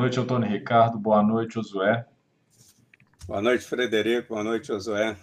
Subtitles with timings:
[0.00, 0.98] Boa noite, Antônio Ricardo.
[0.98, 2.06] Boa noite, Josué.
[3.26, 4.30] Boa noite, Frederico.
[4.30, 5.14] Boa noite, Josué.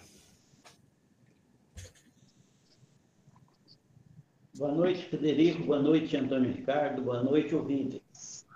[4.56, 5.64] Boa noite, Frederico.
[5.64, 7.02] Boa noite, Antônio Ricardo.
[7.02, 8.46] Boa noite, ouvintes.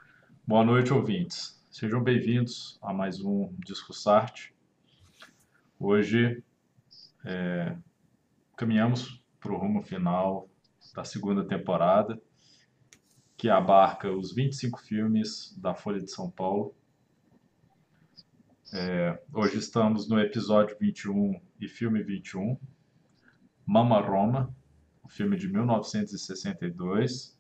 [0.47, 1.61] Boa noite, ouvintes.
[1.69, 4.55] Sejam bem-vindos a mais um Discussarte.
[5.77, 6.41] Hoje
[7.25, 7.77] é,
[8.57, 10.49] caminhamos para o rumo final
[10.95, 12.17] da segunda temporada,
[13.43, 16.77] que abarca os 25 filmes da Folha de São Paulo.
[18.73, 22.57] É, hoje estamos no episódio 21 e filme 21,
[23.67, 24.55] Mama Roma,
[25.03, 27.37] o filme de 1962.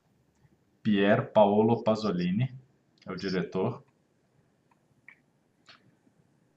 [0.83, 2.53] Pier Paolo Pasolini
[3.07, 3.85] é o diretor.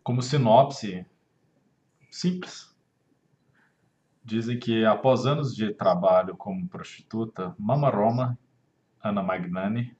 [0.02, 1.05] Como sinopse,
[2.09, 2.76] simples.
[4.24, 8.40] Dizem que após anos de trabalho como prostituta, Mama Roma,
[9.06, 9.96] Ana Magnani,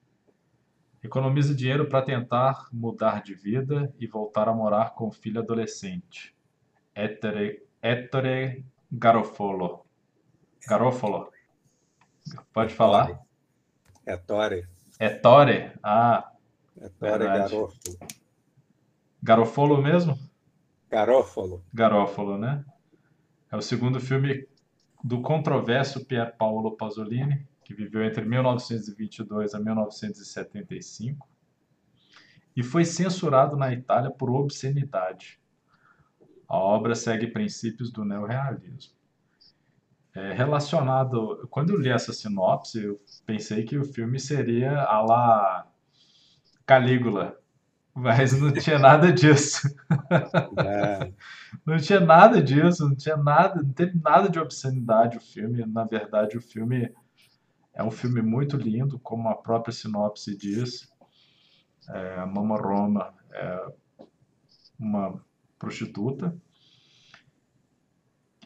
[1.04, 6.36] economiza dinheiro para tentar mudar de vida e voltar a morar com o filho adolescente,
[6.96, 9.86] Ettore, Ettore Garofolo.
[10.68, 11.32] Garofalo.
[12.52, 13.22] Pode falar?
[14.08, 14.68] É Tore.
[14.98, 15.72] É Tore?
[15.84, 16.32] Ah.
[16.82, 17.74] É Tore Garofalo.
[19.22, 20.18] Garofalo mesmo?
[20.90, 21.64] Garofalo.
[21.72, 22.66] Garofalo, né?
[23.52, 24.48] É o segundo filme
[25.04, 31.28] do controverso Pier Paolo Pasolini, que viveu entre 1922 a 1975
[32.56, 35.40] e foi censurado na Itália por obscenidade.
[36.48, 38.94] A obra segue princípios do neorrealismo.
[40.14, 45.68] É, relacionado, quando eu li essa sinopse, eu pensei que o filme seria a la
[46.68, 47.38] Calígula,
[47.96, 49.68] mas não tinha nada disso.
[50.58, 51.12] É.
[51.66, 55.66] Não tinha nada disso, não tinha nada, não teve nada de obscenidade o filme.
[55.66, 56.94] Na verdade, o filme
[57.76, 60.92] é um filme muito lindo, como a própria sinopse diz.
[61.90, 63.68] É, a Mama Roma é
[64.80, 65.24] uma
[65.60, 66.36] prostituta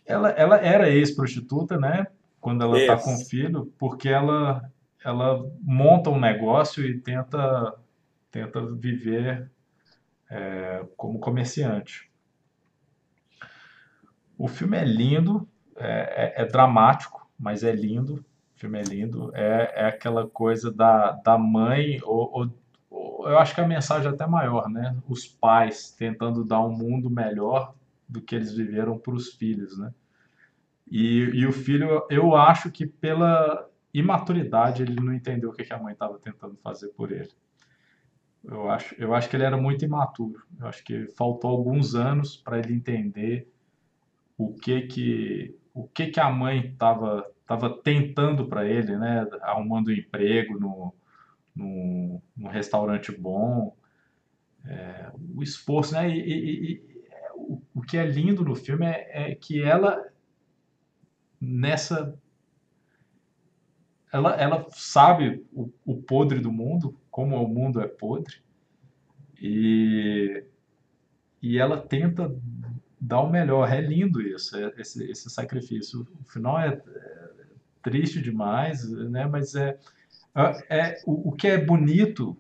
[0.10, 2.08] ela, ela era ex-prostituta, né?
[2.42, 4.68] Quando ela está com o filho, porque ela,
[5.06, 7.76] ela monta um negócio e tenta,
[8.32, 9.52] tenta viver
[10.32, 12.12] é, como comerciante.
[14.36, 18.26] O filme é lindo, é, é, é, dramático, mas é lindo.
[18.60, 19.32] Filme é lindo.
[19.34, 22.52] É, é aquela coisa da, da mãe, ou,
[22.92, 24.98] ou, eu acho que a mensagem é até maior, né?
[25.08, 27.74] Os pais tentando dar um mundo melhor
[28.08, 29.94] do que eles viveram para os filhos, né?
[30.92, 35.74] E, e o filho, eu acho que pela imaturidade ele não entendeu o que, que
[35.74, 37.32] a mãe estava tentando fazer por ele.
[38.44, 40.44] Eu acho, eu acho que ele era muito imaturo.
[40.60, 43.50] Eu acho que faltou alguns anos para ele entender
[44.38, 49.28] o que que o que que a mãe estava tava tentando para ele, né?
[49.42, 50.94] Arrumando um emprego no,
[51.56, 53.76] no, no restaurante bom,
[54.66, 56.10] é, o esforço, né?
[56.10, 57.00] E, e, e,
[57.34, 60.06] o, o que é lindo no filme é, é que ela
[61.42, 62.16] nessa
[64.12, 68.42] ela, ela sabe o, o podre do mundo, como o mundo é podre,
[69.40, 70.44] e,
[71.42, 72.36] e ela tenta
[73.00, 73.72] dar o melhor.
[73.72, 76.08] É lindo isso, é, esse, esse sacrifício.
[76.22, 77.30] O final é, é
[77.82, 79.26] triste demais, né?
[79.26, 79.78] mas é,
[80.36, 82.38] é, é o, o, que é bonito,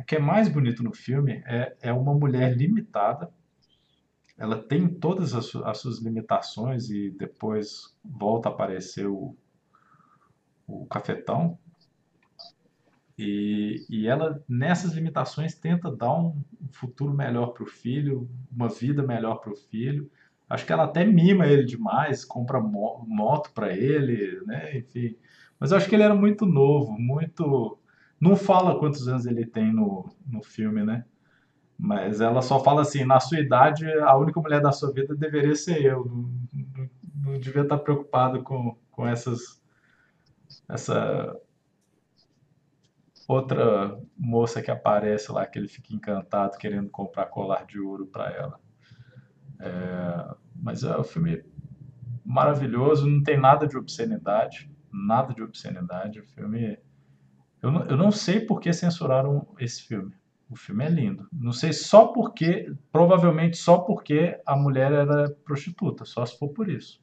[0.00, 3.30] o que é mais bonito no filme é, é uma mulher limitada
[4.38, 9.36] ela tem todas as, as, suas limitações e depois volta a aparecer o,
[10.64, 11.58] o cafetão.
[13.18, 16.40] E, e ela, nessas limitações, tenta dar um
[16.70, 20.08] futuro melhor para o filho, uma vida melhor para o filho.
[20.48, 24.78] Acho que ela até mima ele demais, compra moto para ele, né?
[24.78, 25.16] Enfim.
[25.58, 27.76] Mas eu acho que ele era muito novo, muito.
[28.20, 31.04] Não fala quantos anos ele tem no, no filme, né?
[31.76, 35.56] Mas ela só fala assim: na sua idade, a única mulher da sua vida deveria
[35.56, 36.04] ser eu.
[36.04, 36.30] Não,
[36.76, 36.90] não,
[37.32, 39.60] não devia estar preocupado com, com essas.
[40.68, 41.36] Essa
[43.28, 48.30] outra moça que aparece lá, que ele fica encantado querendo comprar colar de ouro para
[48.30, 48.58] ela.
[49.60, 51.44] É, mas é um filme
[52.24, 56.20] maravilhoso, não tem nada de obscenidade, nada de obscenidade.
[56.20, 56.78] O filme.
[57.60, 60.14] Eu não, eu não sei por que censuraram esse filme.
[60.48, 61.28] O filme é lindo.
[61.30, 66.70] Não sei só porque, provavelmente só porque a mulher era prostituta, só se for por
[66.70, 67.02] isso.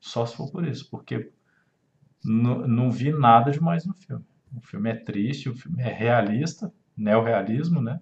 [0.00, 1.30] Só se for por isso, porque
[2.24, 4.24] não vi nada demais no filme.
[4.56, 8.00] O filme é triste, o filme é realista, neorrealismo, né?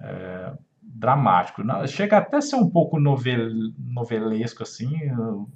[0.00, 0.52] É,
[0.82, 1.62] dramático.
[1.86, 4.90] Chega até a ser um pouco novel, novelesco, assim,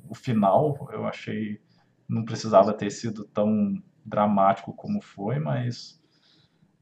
[0.09, 1.61] o, final, eu achei,
[2.09, 6.01] não precisava ter sido tão dramático como foi, mas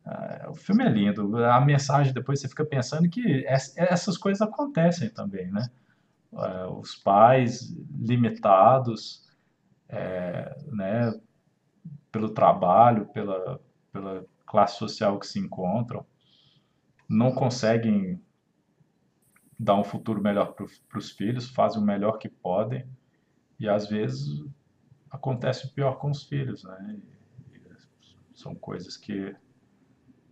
[0.04, 1.36] Ah, o filme é lindo.
[1.44, 5.68] A mensagem depois você fica pensando que essas coisas acontecem também, né?
[6.34, 9.22] É, os pais limitados,
[9.88, 11.03] é, né,
[12.34, 13.60] trabalho, pela,
[13.92, 16.04] pela classe social que se encontram,
[17.08, 18.20] não conseguem
[19.58, 22.86] dar um futuro melhor para os filhos, fazem o melhor que podem
[23.58, 24.44] e às vezes
[25.10, 26.98] acontece o pior com os filhos, né?
[27.52, 29.34] E são coisas que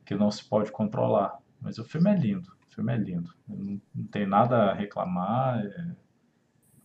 [0.04, 1.38] que não se pode controlar.
[1.60, 3.32] Mas o filme é lindo, o filme é lindo.
[3.46, 5.64] Não, não tem nada a reclamar.
[5.64, 5.96] É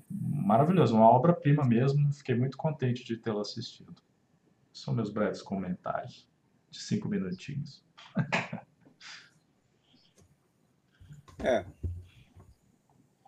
[0.09, 2.11] maravilhoso, uma obra-prima mesmo.
[2.13, 3.95] Fiquei muito contente de tê-lo assistido.
[4.77, 6.29] São meus breves comentários
[6.69, 7.83] de cinco minutinhos.
[11.44, 11.65] é,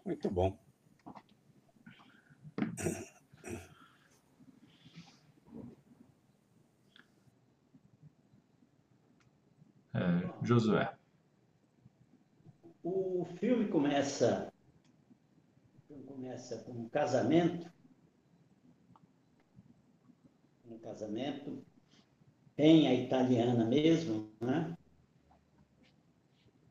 [0.06, 0.57] muito bom.
[9.94, 10.96] É, Josué.
[12.84, 14.54] O filme começa
[16.06, 17.72] começa com um casamento,
[20.69, 21.66] um casamento
[22.56, 24.75] bem a italiana mesmo, né?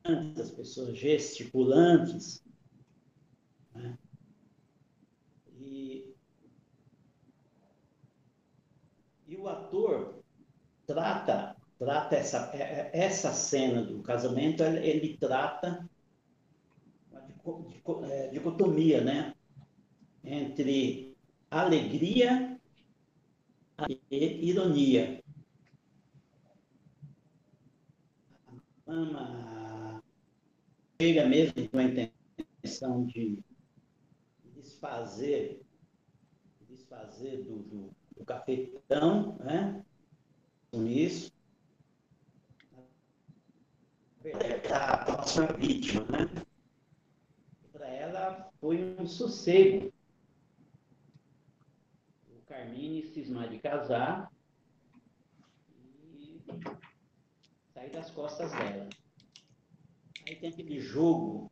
[0.03, 2.43] As pessoas gesticulantes,
[3.73, 3.97] né?
[5.57, 6.15] E,
[9.27, 10.23] e o ator
[10.87, 15.89] trata trata essa, é, é, essa cena do casamento, ele, ele trata
[17.09, 19.33] uma é, dicotomia, né?
[20.23, 21.17] Entre
[21.49, 22.58] alegria
[24.11, 25.23] e ironia.
[28.87, 30.03] A mama
[30.99, 33.43] chega mesmo com a intenção de
[34.55, 35.61] desfazer,
[36.67, 39.85] desfazer do, do, do cafetão, né?
[40.71, 41.31] Com isso
[44.71, 46.43] a próxima vítima, né?
[47.71, 49.91] Para ela foi um sossego.
[52.59, 54.31] Carmine cismar de casar
[56.19, 56.41] e
[57.73, 58.89] sair das costas dela.
[60.27, 61.49] Aí tem aquele jogo,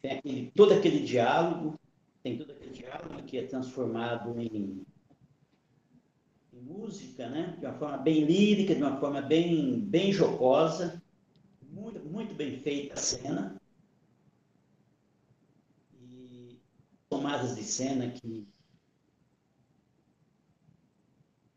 [0.00, 1.78] tem aquele, todo aquele diálogo,
[2.22, 4.86] tem todo aquele diálogo que é transformado em,
[6.52, 7.56] em música, né?
[7.58, 11.02] De uma forma bem lírica, de uma forma bem, bem jocosa
[11.72, 13.60] muito, muito bem feita a cena.
[16.00, 16.60] E
[17.08, 18.46] tomadas de cena que,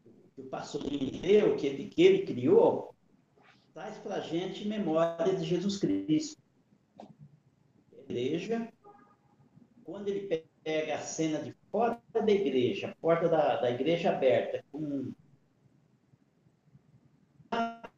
[0.04, 2.96] que o Pasolini deu, que ele, que ele criou,
[3.74, 6.42] traz para a gente memória de Jesus Cristo.
[7.00, 8.72] A igreja,
[9.84, 14.64] quando ele pega a cena de fora da igreja, a porta da, da igreja aberta,
[14.72, 15.12] com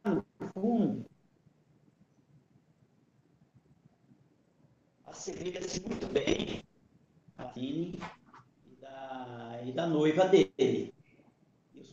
[0.05, 1.09] no fundo,
[5.05, 6.63] assemelha-se muito bem
[7.37, 7.99] a Vini
[8.65, 10.96] e da, e da noiva dele.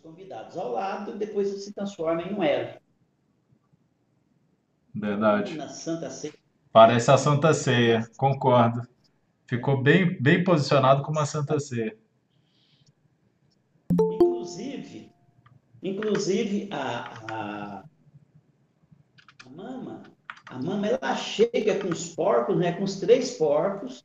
[0.04, 2.78] Os convidados ao lado, depois se transforma em um L.
[4.94, 5.56] Verdade.
[5.56, 6.34] Na Santa Ceia.
[6.70, 8.86] Parece a Santa Ceia, concordo.
[9.46, 11.96] Ficou bem, bem posicionado como a Santa Ceia.
[13.90, 15.10] Inclusive,
[15.82, 17.84] inclusive a, a,
[19.46, 20.02] a mama
[20.46, 24.04] a mama ela chega com os porcos, né, com os três porcos,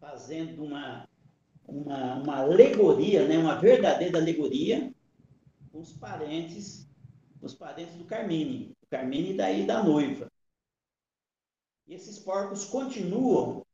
[0.00, 1.06] fazendo uma,
[1.66, 4.92] uma, uma alegoria, né, uma verdadeira alegoria,
[5.70, 6.88] com os parentes,
[7.40, 10.30] os parentes do Carmine, o Carmine daí da noiva.
[11.86, 13.66] E esses porcos continuam,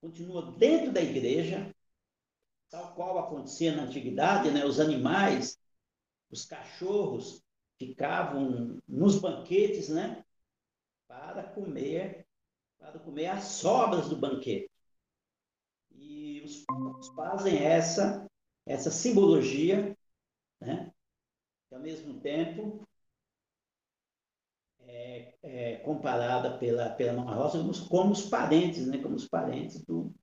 [0.00, 1.74] continuam dentro da igreja,
[2.70, 5.58] tal qual acontecia na antiguidade, né, os animais,
[6.30, 7.42] os cachorros
[7.78, 10.24] ficavam nos banquetes, né?
[11.06, 12.26] Para comer,
[12.78, 14.67] para comer as sobras do banquete.
[16.98, 18.26] Os fazem essa,
[18.66, 19.96] essa simbologia,
[20.60, 20.92] né?
[21.68, 22.86] Que ao mesmo tempo
[24.80, 28.98] é, é comparada pela, pela Mama Rosa como, como, os parentes, né?
[28.98, 30.14] Como os parentes do,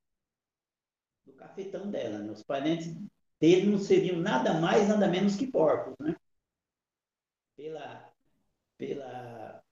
[1.24, 2.18] do cafetão dela.
[2.18, 2.32] Né?
[2.32, 2.94] Os parentes
[3.40, 6.16] dele não seriam nada mais, nada menos que porcos, né?
[7.56, 8.12] pela,
[8.76, 9.62] pela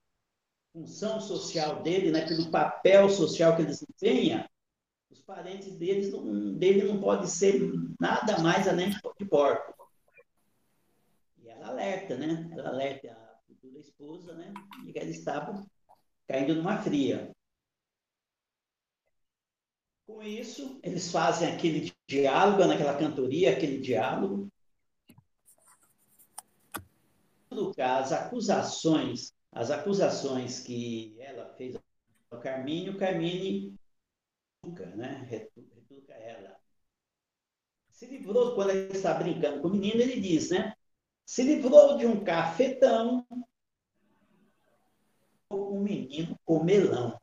[0.73, 4.51] função social dele, né, pelo papel social que ele desempenha,
[5.15, 7.61] os parentes deles não, dele não podem ser
[8.01, 9.89] nada mais além de porco.
[11.39, 12.51] E ela alerta, né?
[12.51, 14.53] Ela alerta a futura esposa, né?
[14.85, 15.65] E que ela estava
[16.27, 17.31] caindo numa fria.
[20.05, 24.49] Com isso, eles fazem aquele diálogo, naquela cantoria, aquele diálogo,
[27.79, 31.79] as acusações, as acusações que ela fez
[32.31, 33.79] ao Carmine, o Carmine
[34.97, 35.27] né?
[35.29, 36.57] Retuca ela.
[37.91, 40.75] Se livrou, quando ele está brincando com o menino, ele diz, né?
[41.25, 43.27] Se livrou de um cafetão
[45.51, 47.19] um menino com melão.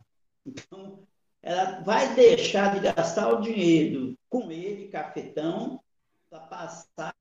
[0.46, 1.08] Então,
[1.42, 5.84] ela vai deixar de gastar o dinheiro com ele, cafetão,
[6.30, 7.16] para passar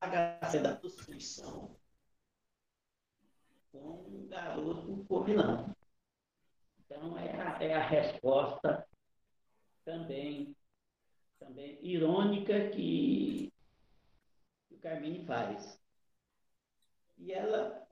[0.00, 1.76] a gastar da prostituição
[3.72, 5.74] com um garoto comilão.
[6.80, 8.86] Então, é a, é a resposta
[9.86, 10.54] também,
[11.38, 13.52] também irônica que,
[14.68, 15.80] o Carmine faz.
[17.16, 17.86] E ela,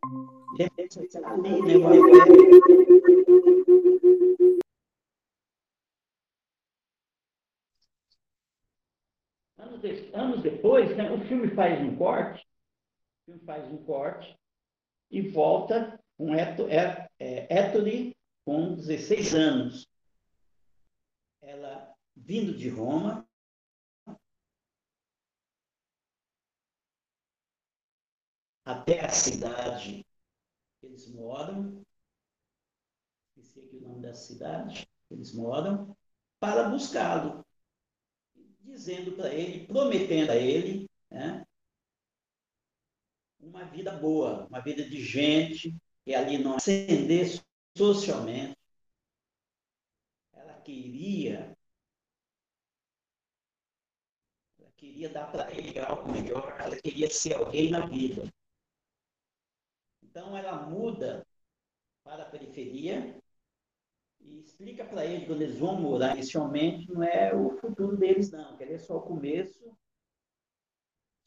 [9.56, 14.36] Anos, de, anos depois, né, o filme faz um corte, o filme faz um corte
[15.10, 17.70] e volta com Héctor, é, é,
[18.44, 19.93] com 16 anos.
[21.46, 23.28] Ela vindo de Roma,
[28.64, 30.06] até a cidade
[30.80, 31.84] que eles moram,
[33.36, 35.94] esqueci aqui o nome da cidade, que eles moram,
[36.40, 37.44] para buscá-lo.
[38.60, 41.46] Dizendo para ele, prometendo a ele né,
[43.38, 47.44] uma vida boa, uma vida de gente, que ali não ascender
[47.76, 48.56] socialmente.
[50.64, 51.54] Queria,
[54.58, 58.32] ela queria dar para ele algo melhor, ela queria ser alguém na vida.
[60.02, 61.26] Então ela muda
[62.02, 63.20] para a periferia
[64.20, 68.56] e explica para eles quando eles vão morar inicialmente, não é o futuro deles, não.
[68.56, 69.76] Que é só o começo,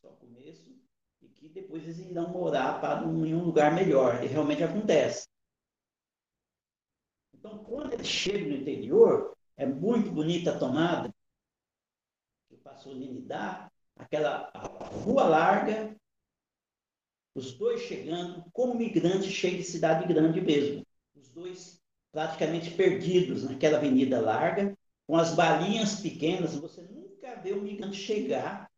[0.02, 0.76] só o começo,
[1.22, 4.24] e que depois eles irão morar para um, em um lugar melhor.
[4.24, 5.28] E realmente acontece.
[7.40, 11.14] Então, quando eles chegam no interior, é muito bonita a tomada
[12.48, 14.52] que o Pasolini dá, aquela
[15.04, 15.96] rua larga,
[17.36, 20.86] os dois chegando, como migrantes cheios de cidade grande mesmo.
[21.16, 21.80] Os dois
[22.12, 24.76] praticamente perdidos naquela avenida larga,
[25.06, 28.72] com as balinhas pequenas, você nunca vê o migrante chegar.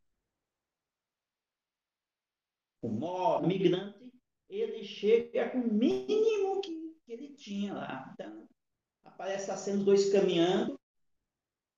[2.82, 4.12] O migrante,
[4.50, 6.79] ele chega com o mínimo que,
[7.10, 8.12] que ele tinha lá.
[8.14, 8.48] Então,
[9.04, 10.80] aparece a cena dois caminhando,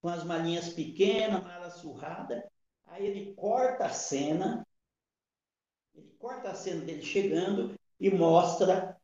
[0.01, 2.51] com as malinhas pequenas, mala surrada.
[2.83, 4.67] Aí ele corta a cena,
[5.95, 8.99] ele corta a cena dele chegando e mostra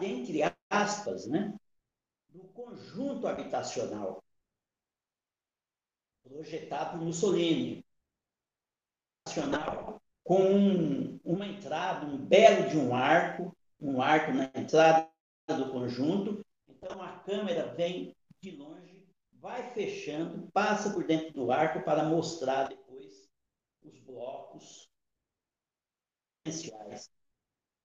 [0.00, 1.54] entre aspas, né,
[2.30, 4.24] do conjunto habitacional
[6.24, 7.84] projetado por Mussolini,
[10.24, 15.10] com uma entrada, um belo de um arco, um arco na entrada
[15.48, 16.44] do conjunto.
[16.68, 22.68] Então a câmera vem de longe, vai fechando, passa por dentro do arco para mostrar
[22.68, 23.28] depois
[23.82, 24.88] os blocos
[26.46, 27.10] essenciais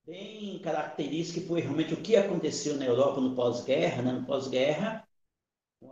[0.06, 4.12] bem característica que foi realmente o que aconteceu na Europa no pós-guerra, né?
[4.12, 5.08] no pós-guerra,
[5.82, 5.88] o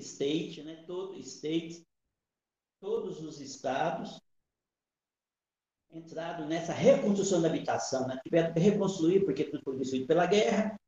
[0.00, 0.84] State, né?
[0.86, 1.86] Todo state,
[2.80, 4.20] todos os estados
[5.96, 8.18] entraram nessa reconstrução da habitação, né?
[8.22, 10.78] tiveram que reconstruir porque tudo foi destruído pela guerra.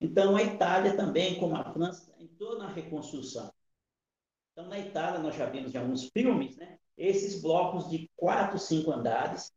[0.00, 3.52] Então a Itália também, como a França, entrou na reconstrução.
[4.52, 6.78] Então na Itália nós já vimos em alguns filmes, né?
[6.96, 9.52] Esses blocos de quatro, cinco andares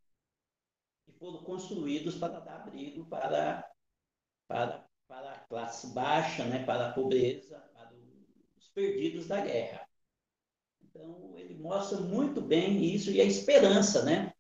[1.20, 3.68] foram construídos para dar abrigo para,
[4.48, 7.92] para, para a classe baixa, né, para a pobreza, para
[8.58, 9.88] os perdidos da guerra.
[10.84, 14.34] Então, ele mostra muito bem isso e a esperança né,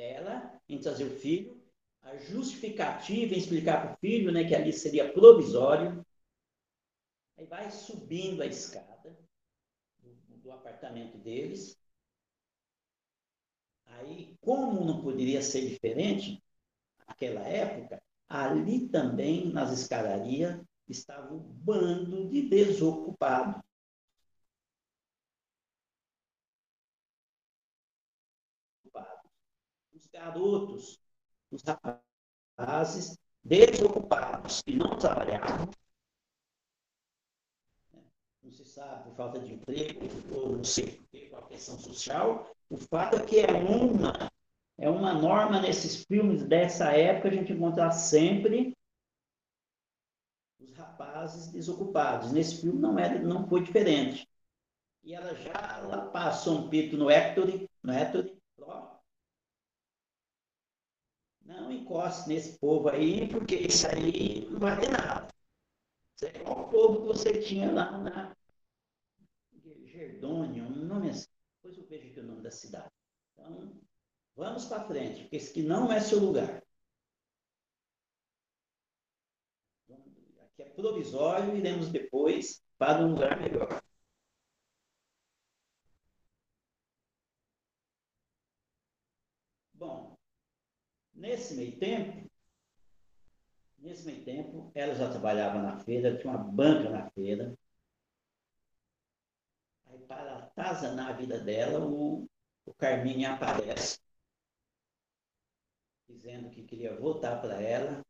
[0.00, 1.62] dela em trazer o filho,
[2.00, 6.04] a justificativa em explicar para o filho né, que ali seria provisório.
[7.36, 9.18] Aí vai subindo a escada
[10.02, 11.78] do, do apartamento deles
[13.98, 16.42] Aí, como não poderia ser diferente,
[17.06, 23.60] naquela época, ali também, nas escadarias, estava o bando de desocupados.
[30.12, 31.00] Garotos,
[31.50, 35.66] os rapazes desocupados, que não trabalhavam,
[37.92, 38.02] né?
[38.42, 40.00] não se sabe por falta de emprego,
[40.34, 44.30] ou não sei por que, a pressão social, o fato é que é uma,
[44.78, 48.76] é uma norma nesses filmes dessa época a gente encontrar sempre
[50.58, 52.32] os rapazes desocupados.
[52.32, 54.28] Nesse filme não, era, não foi diferente.
[55.02, 57.46] E ela já ela passou um pito no Hector,
[57.82, 59.00] no Hector, ó,
[61.42, 65.28] não encoste nesse povo aí, porque isso aí não vale nada.
[66.14, 68.36] Isso é o povo que você tinha lá na
[69.84, 71.26] Gerdônia, um nome assim.
[71.56, 72.90] Depois eu vejo aqui o nome da cidade.
[73.32, 73.80] Então,
[74.36, 76.62] vamos para frente, porque esse aqui não é seu lugar.
[80.42, 83.82] Aqui é provisório, iremos depois para um lugar melhor.
[89.74, 90.16] Bom,
[91.20, 92.30] nesse meio tempo,
[93.78, 97.56] nesse meio tempo, ela já trabalhava na feira, tinha uma banca na feira.
[99.86, 102.26] Aí, para atazanar a vida dela, o,
[102.64, 103.98] o Carminho aparece,
[106.08, 108.04] dizendo que queria voltar para ela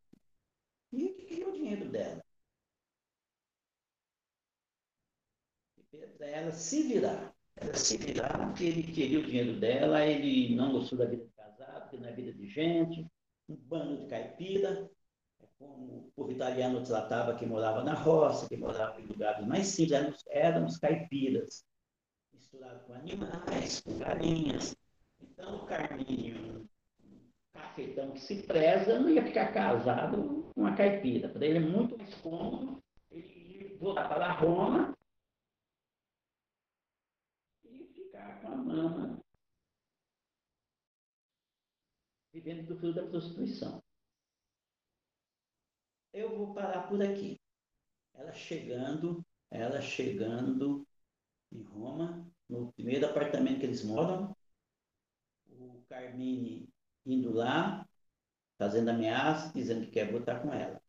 [0.92, 2.24] e que queria o dinheiro dela.
[6.16, 7.34] Para ela se virar.
[7.56, 11.29] Ela se virar, porque ele queria o dinheiro dela, ele não gostou da vida
[11.98, 13.06] na vida de gente,
[13.48, 14.90] um bando de caipira,
[15.40, 19.66] é como o povo italiano tratava quem morava na roça, quem morava em lugares mais
[19.66, 21.64] simples, éramos, éramos caipiras,
[22.32, 24.76] misturados com animais, com galinhas.
[25.20, 26.68] Então, o Carminho,
[27.04, 27.18] um
[27.52, 31.28] cafetão que se preza, não ia ficar casado com uma caipira.
[31.28, 34.96] Para ele é muito mais cômodo ele voltar para Roma
[37.64, 39.19] e ficar com a mama
[42.50, 43.82] vivendo do fruto da prostituição.
[46.12, 47.40] Eu vou parar por aqui.
[48.14, 50.86] Ela chegando, ela chegando
[51.52, 54.36] em Roma, no primeiro apartamento que eles moram,
[55.46, 56.68] o Carmine
[57.06, 57.88] indo lá,
[58.58, 60.80] fazendo ameaça, dizendo que quer voltar com ela.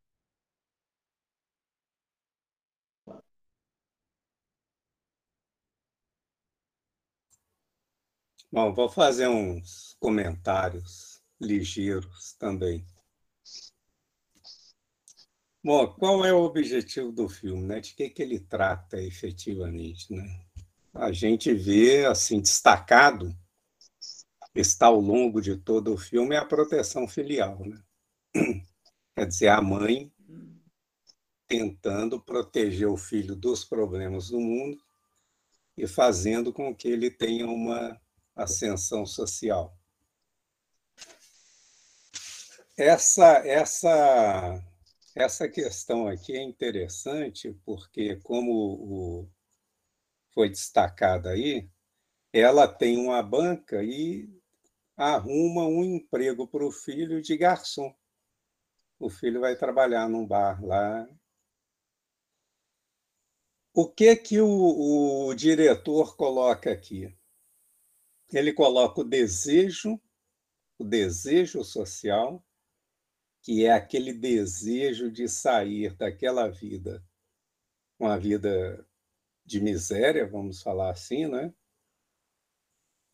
[8.52, 11.11] Bom, vou fazer uns comentários
[11.42, 12.86] ligeiros também.
[15.64, 17.80] Bom, qual é o objetivo do filme, né?
[17.80, 20.46] De que que ele trata efetivamente, né?
[20.94, 23.36] A gente vê assim destacado
[24.54, 27.82] está ao longo de todo o filme é a proteção filial, né?
[29.16, 30.12] Quer dizer, a mãe
[31.48, 34.82] tentando proteger o filho dos problemas do mundo
[35.78, 38.00] e fazendo com que ele tenha uma
[38.36, 39.78] ascensão social
[42.78, 44.64] essa, essa,
[45.16, 49.30] essa questão aqui é interessante porque, como o,
[50.34, 51.70] foi destacado aí,
[52.34, 54.30] ela tem uma banca e
[54.96, 57.94] arruma um emprego para o filho de garçom.
[58.98, 61.08] O filho vai trabalhar num bar lá.
[63.74, 67.14] O que que o, o diretor coloca aqui?
[68.32, 70.00] Ele coloca o desejo,
[70.78, 72.44] o desejo social
[73.42, 77.04] que é aquele desejo de sair daquela vida,
[78.00, 78.86] uma vida
[79.46, 81.54] de miséria, vamos falar assim, né?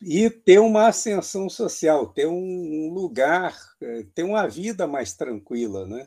[0.00, 6.06] E ter uma ascensão social, ter um lugar, eh, ter uma vida mais tranquila, né?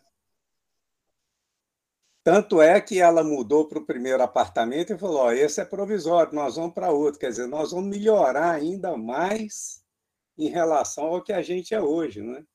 [2.23, 6.34] Tanto é que ela mudou para o primeiro apartamento e falou: oh, esse é provisório,
[6.34, 7.19] nós vamos para outro.
[7.19, 9.84] Quer dizer, nós vamos melhorar ainda mais
[10.38, 12.45] em relação ao que a gente é hoje, né?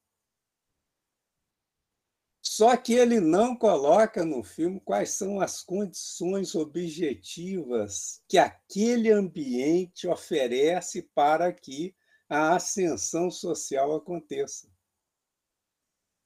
[2.49, 10.07] Só que ele não coloca no filme quais são as condições objetivas que aquele ambiente
[10.07, 11.93] oferece para que
[12.29, 14.71] a ascensão social aconteça.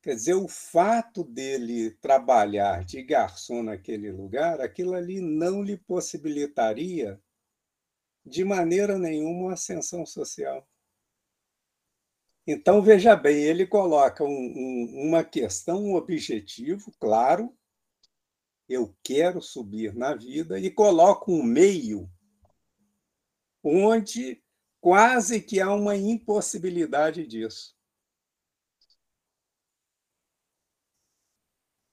[0.02, 7.18] Quer dizer, o fato dele trabalhar de garçom naquele lugar, aquilo ali não lhe possibilitaria
[8.26, 10.68] de maneira nenhuma uma ascensão social.
[12.52, 17.56] Então, veja bem, ele coloca um, um, uma questão, um objetivo, claro,
[18.68, 22.10] eu quero subir na vida, e coloca um meio
[23.62, 24.42] onde
[24.80, 27.72] quase que há uma impossibilidade disso.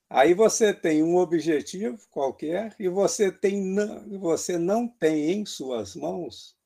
[0.09, 3.75] Aí você tem um objetivo qualquer e você, tem,
[4.17, 6.56] você não tem em suas mãos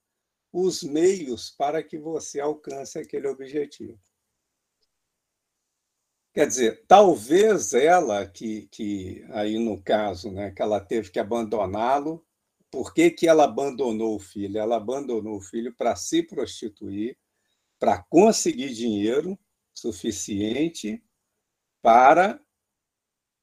[0.51, 3.99] os meios para que você alcance aquele objetivo.
[6.33, 12.25] Quer dizer, talvez ela, que, que aí no caso, né, que ela teve que abandoná-lo,
[12.69, 14.57] por que, que ela abandonou o filho?
[14.57, 17.17] Ela abandonou o filho para se prostituir,
[17.77, 19.37] para conseguir dinheiro
[19.73, 21.03] suficiente
[21.81, 22.39] para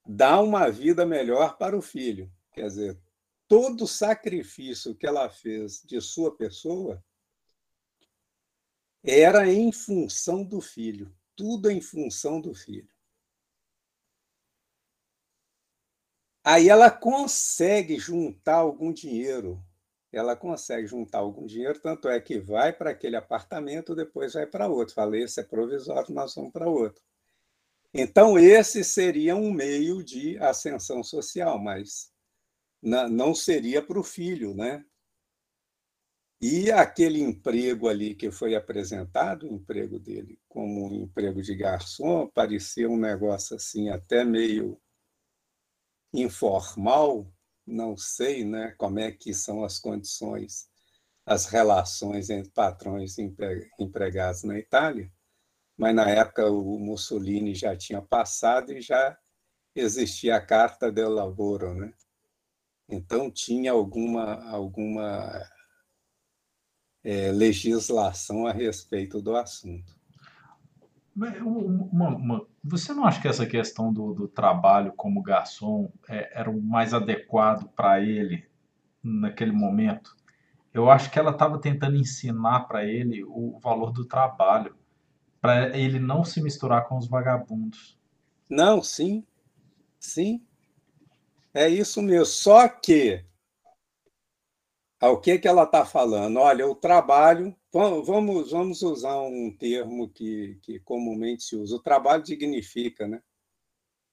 [0.07, 2.33] dar uma vida melhor para o filho.
[2.53, 2.99] Quer dizer,
[3.49, 7.03] todo o sacrifício que ela fez de sua pessoa
[9.03, 11.13] era em função do filho.
[11.35, 12.91] tudo em função do filho.
[16.45, 19.63] Aí ela consegue juntar algum dinheiro.
[20.11, 24.67] Ela consegue juntar algum dinheiro, tanto é que vai para aquele apartamento, depois vai para
[24.67, 24.95] outro.
[24.95, 27.03] Falei, esse é provisório, nós vamos para outro.
[27.95, 32.11] Então, esse seria um meio de ascensão social, mas
[32.83, 34.85] não seria para o filho, né?
[36.41, 42.29] E aquele emprego ali que foi apresentado, o emprego dele como um emprego de garçom,
[42.29, 44.81] parecia um negócio assim até meio
[46.13, 47.31] informal,
[47.67, 50.69] não sei né, como é que são as condições,
[51.27, 53.35] as relações entre patrões e
[53.79, 55.13] empregados na Itália,
[55.77, 59.19] mas na época o Mussolini já tinha passado e já
[59.75, 61.93] existia a Carta del Lavoro, né?
[62.89, 65.43] Então tinha alguma alguma
[67.05, 69.97] é, legislação a respeito do assunto.
[71.17, 76.49] Uma, uma, você não acha que essa questão do, do trabalho como garçom é, era
[76.49, 78.49] o mais adequado para ele
[79.03, 80.17] naquele momento?
[80.73, 84.77] Eu acho que ela estava tentando ensinar para ele o valor do trabalho,
[85.41, 87.99] para ele não se misturar com os vagabundos.
[88.49, 89.27] Não, sim,
[89.99, 90.41] sim,
[91.55, 92.27] é isso mesmo.
[92.27, 93.25] Só que
[95.01, 96.39] o que, que ela está falando?
[96.39, 102.23] Olha, o trabalho, vamos, vamos usar um termo que, que comumente se usa, o trabalho
[102.23, 103.23] dignifica, né?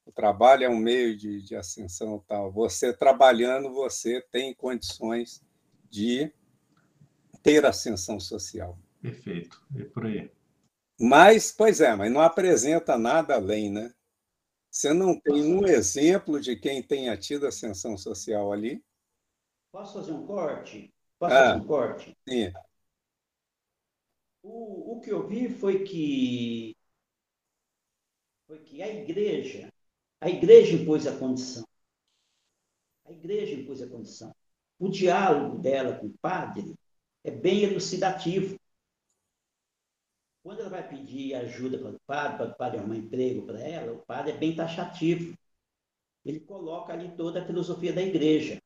[0.04, 2.52] O trabalho é um meio de, de ascensão tal.
[2.52, 5.42] Você trabalhando, você tem condições
[5.90, 6.32] de
[7.42, 8.78] ter ascensão social.
[9.02, 10.30] Perfeito, é por aí.
[10.98, 13.92] Mas, pois é, mas não apresenta nada além, né?
[14.76, 18.84] Você não tem um exemplo de quem tenha tido ascensão social ali.
[19.72, 20.92] Posso fazer um corte?
[21.18, 22.18] Posso ah, fazer um corte?
[22.28, 22.52] Sim.
[24.42, 26.76] O, o que eu vi foi que
[28.46, 29.72] foi que a igreja,
[30.20, 31.66] a igreja impôs a condição.
[33.06, 34.36] A igreja impôs a condição.
[34.78, 36.74] O diálogo dela com o padre
[37.24, 38.60] é bem elucidativo.
[40.46, 43.92] Quando ela vai pedir ajuda para o padre, para o padre arrumar emprego para ela,
[43.94, 45.36] o padre é bem taxativo.
[46.24, 48.62] Ele coloca ali toda a filosofia da igreja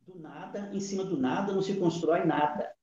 [0.00, 2.74] do nada, em cima do nada, não se constrói nada.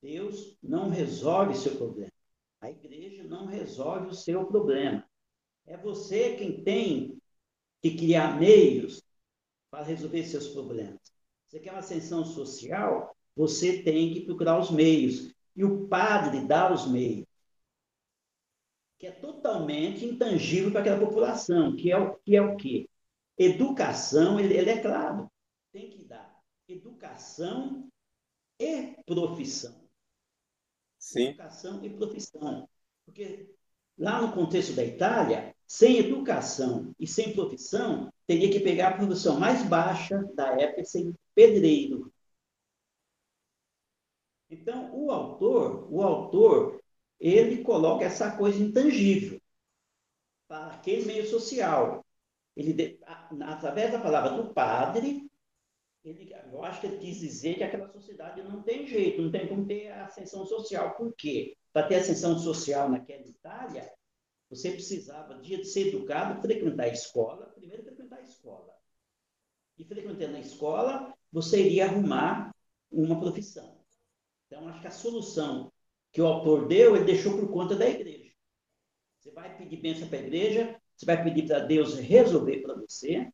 [0.00, 2.12] Deus não resolve seu problema.
[2.60, 5.04] A igreja não resolve o seu problema.
[5.66, 7.20] É você quem tem
[7.82, 9.02] que criar meios
[9.68, 11.00] para resolver seus problemas.
[11.48, 13.16] Você quer uma ascensão social?
[13.34, 15.29] Você tem que procurar os meios.
[15.56, 17.26] E o padre dá os meios.
[18.98, 22.88] Que é totalmente intangível para aquela população, que é o que é o quê?
[23.38, 25.30] Educação, ele, ele é claro
[25.72, 27.88] tem que dar educação
[28.58, 29.88] e profissão.
[30.98, 31.28] Sim.
[31.28, 32.68] Educação e profissão.
[33.04, 33.54] Porque
[33.98, 39.38] lá no contexto da Itália, sem educação e sem profissão, teria que pegar a profissão
[39.38, 42.09] mais baixa da época, ser pedreiro.
[44.50, 46.82] Então, o autor, o autor,
[47.20, 49.40] ele coloca essa coisa intangível
[50.48, 52.04] para aquele meio social.
[52.56, 52.98] Ele,
[53.42, 55.30] através da palavra do padre,
[56.02, 59.46] ele, eu acho que ele quis dizer que aquela sociedade não tem jeito, não tem
[59.46, 60.96] como ter ascensão social.
[60.96, 61.56] Por quê?
[61.72, 63.88] Para ter ascensão social naquela Itália,
[64.48, 68.74] você precisava de ser educado, frequentar a escola, primeiro frequentar a escola.
[69.78, 72.52] E frequentando a escola, você iria arrumar
[72.90, 73.79] uma profissão.
[74.50, 75.72] Então, acho que a solução
[76.10, 78.32] que o autor deu, ele deixou por conta da igreja.
[79.20, 83.30] Você vai pedir bênção para a igreja, você vai pedir para Deus resolver para você,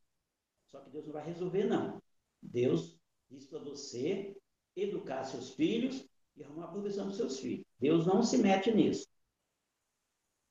[0.66, 2.02] só que Deus não vai resolver, não.
[2.42, 2.98] Deus
[3.31, 4.37] diz para você
[4.76, 7.64] educar seus filhos e arrumar a provisão dos seus filhos.
[7.81, 9.07] Deus não se mete nisso.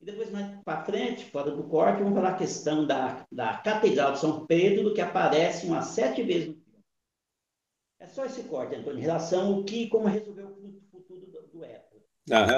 [0.02, 4.14] E depois, mais para frente, fora do corte, vamos falar a questão da, da Catedral
[4.14, 6.65] de São Pedro, que aparece umas sete vezes no.
[8.00, 11.64] É só esse corte, Antônio, em relação ao que, como resolveu o futuro do, do
[11.64, 12.02] Época.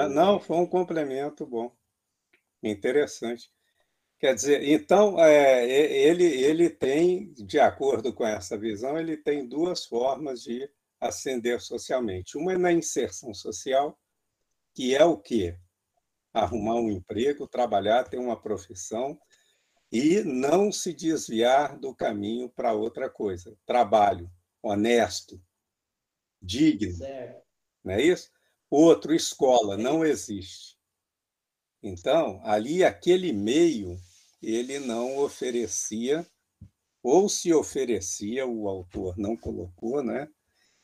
[0.08, 1.72] não, foi um complemento bom.
[2.62, 3.50] Interessante.
[4.18, 9.86] Quer dizer, então, é, ele, ele tem, de acordo com essa visão, ele tem duas
[9.86, 10.68] formas de
[11.00, 12.36] ascender socialmente.
[12.36, 13.96] Uma é na inserção social,
[14.74, 15.56] que é o quê?
[16.34, 19.16] Arrumar um emprego, trabalhar, ter uma profissão
[19.90, 23.56] e não se desviar do caminho para outra coisa.
[23.64, 24.28] Trabalho
[24.62, 25.40] honesto,
[26.40, 26.92] digno.
[26.96, 27.42] Certo.
[27.84, 28.30] Não é isso?
[28.70, 30.76] Outro, escola, não existe.
[31.82, 33.96] Então, ali, aquele meio
[34.42, 36.26] ele não oferecia,
[37.02, 40.28] ou se oferecia, o autor não colocou, né?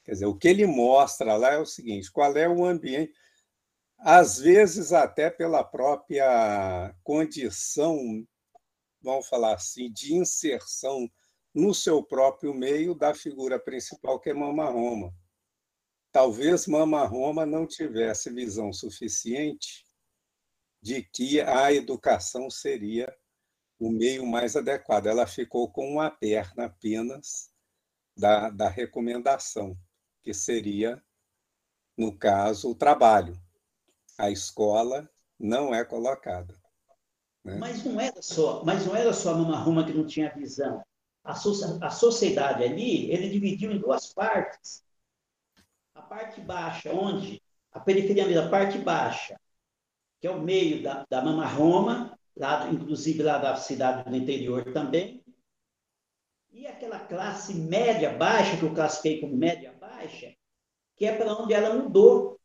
[0.04, 3.12] Quer dizer, o que ele mostra lá é o seguinte: qual é o ambiente.
[3.98, 7.98] às vezes até pela própria condição,
[9.02, 11.10] vamos falar assim, de inserção
[11.54, 15.14] no seu próprio meio da figura principal, que é Mama Roma.
[16.10, 19.84] Talvez Mama Roma não tivesse visão suficiente
[20.82, 23.14] de que a educação seria
[23.78, 25.06] o meio mais adequado.
[25.06, 27.50] Ela ficou com uma perna apenas
[28.16, 29.76] da, da recomendação,
[30.22, 31.02] que seria,
[31.96, 33.40] no caso, o trabalho.
[34.18, 36.54] A escola não é colocada.
[37.44, 37.56] Né?
[37.58, 40.82] Mas não era só, mas não era só a Mama Roma que não tinha visão.
[41.24, 44.84] A, so, a sociedade ali, ele dividiu em duas partes.
[45.94, 49.40] A parte baixa, onde a periferia da parte baixa,
[50.20, 54.72] que é o meio da, da Mama Roma, lá, inclusive lá da cidade do interior
[54.72, 55.24] também.
[56.52, 60.34] E aquela classe média baixa, que eu classifiquei como média baixa,
[60.96, 62.38] que é para onde ela mudou.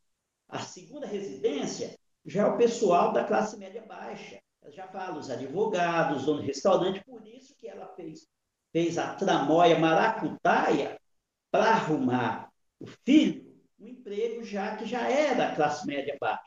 [0.48, 4.40] A segunda residência já é o pessoal da classe média baixa.
[4.62, 8.26] Eu já falo, os advogados, donos de restaurante, por isso que ela fez,
[8.72, 10.98] fez a tramóia maracutaia
[11.50, 16.42] para arrumar o filho um emprego já que já era classe média baixa.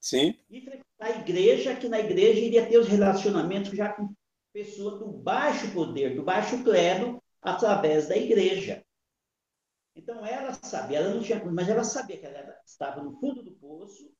[0.00, 0.34] Sim.
[0.48, 4.14] E frequentar a igreja, que na igreja iria ter os relacionamentos já com
[4.52, 8.84] pessoas do baixo poder, do baixo clero, através da igreja.
[9.96, 13.52] Então ela sabia, ela não tinha, mas ela sabia que ela estava no fundo do
[13.52, 14.12] poço,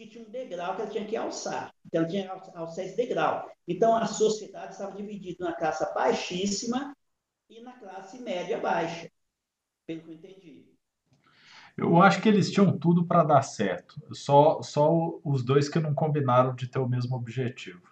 [0.00, 1.74] que tinha um degrau que ela tinha que alçar.
[1.84, 3.50] Então ela tinha que alçar esse degrau.
[3.68, 6.96] Então a sociedade estava dividida na classe baixíssima
[7.50, 9.10] e na classe média baixa,
[9.86, 10.70] pelo que eu entendi.
[11.76, 14.00] Eu acho que eles tinham tudo para dar certo.
[14.14, 17.82] Só, só os dois que não combinaram de ter o mesmo objetivo.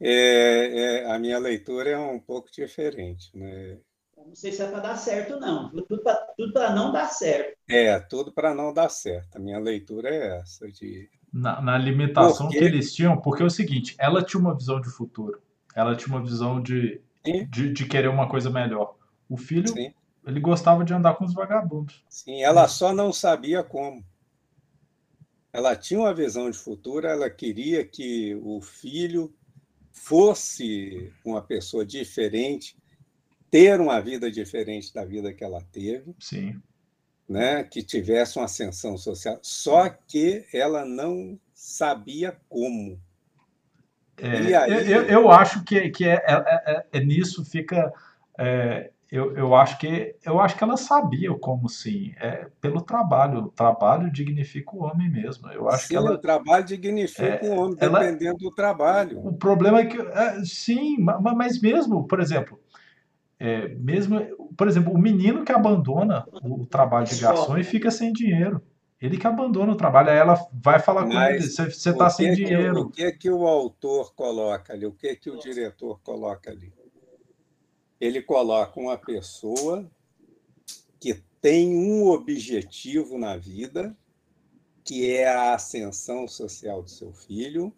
[0.00, 3.30] É, é, a minha leitura é um pouco diferente.
[3.36, 3.78] Né?
[4.26, 5.70] Não sei se é para dar certo, não.
[5.70, 7.56] Tudo para não dar certo.
[7.68, 9.36] É, tudo para não dar certo.
[9.36, 10.66] A minha leitura é essa.
[10.68, 11.08] De...
[11.32, 14.88] Na, na limitação que eles tinham, porque é o seguinte: ela tinha uma visão de
[14.90, 15.40] futuro,
[15.74, 18.96] ela tinha uma visão de, de, de, querer uma coisa melhor.
[19.28, 19.92] O filho Sim
[20.26, 22.04] ele gostava de andar com os vagabundos.
[22.08, 24.04] Sim, ela só não sabia como.
[25.52, 29.34] Ela tinha uma visão de futuro, ela queria que o filho
[29.90, 32.76] fosse uma pessoa diferente,
[33.52, 36.16] ter uma vida diferente da vida que ela teve.
[36.18, 36.60] Sim.
[37.28, 43.00] Né, que tivesse uma ascensão social, só que ela não sabia como.
[44.18, 44.90] É, aí...
[44.90, 47.90] eu, eu, acho que, que é, é, é, é nisso fica
[48.38, 53.40] é, eu, eu, acho que eu acho que ela sabia como sim, é pelo trabalho.
[53.40, 55.50] O trabalho dignifica o homem mesmo.
[55.50, 59.18] Eu acho sim, que ela, o trabalho dignifica é, o homem, ela, dependendo do trabalho.
[59.18, 62.58] O problema é que é, sim, mas mesmo, por exemplo,
[63.42, 64.20] é, mesmo,
[64.56, 68.62] por exemplo, o menino que abandona o trabalho de garçom e fica sem dinheiro.
[69.00, 72.82] Ele que abandona o trabalho, aí ela vai falar com ele, você está sem dinheiro.
[72.82, 74.86] O que que o autor coloca ali?
[74.86, 76.72] O que que o diretor coloca ali?
[78.02, 79.88] ele coloca uma pessoa
[80.98, 83.96] que tem um objetivo na vida,
[84.84, 87.72] que é a ascensão social do seu filho,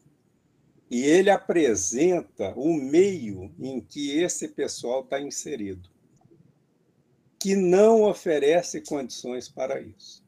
[0.90, 5.88] e ele apresenta o meio em que esse pessoal está inserido,
[7.38, 10.22] que não oferece condições para isso.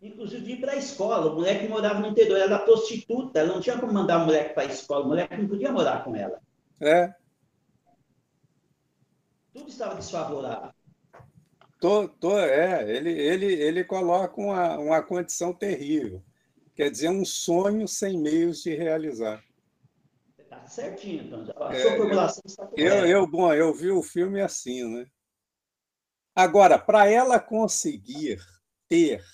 [0.00, 1.32] Inclusive ir para a escola.
[1.32, 4.54] O moleque morava no interior, ela era prostituta, ela não tinha como mandar o moleque
[4.54, 6.40] para a escola, o moleque não podia morar com ela.
[6.80, 7.12] É,
[9.58, 10.70] tudo estava desfavorável.
[11.80, 16.22] Tô, tô, é, ele, ele, ele coloca uma, uma condição terrível.
[16.74, 19.44] Quer dizer, um sonho sem meios de realizar.
[20.68, 21.62] Certinho, então.
[21.62, 22.96] A é, sua formulação eu, está correta.
[22.96, 25.06] Eu, eu, bom, eu vi o filme assim, né?
[26.34, 28.38] Agora, para ela conseguir
[28.88, 29.24] ter,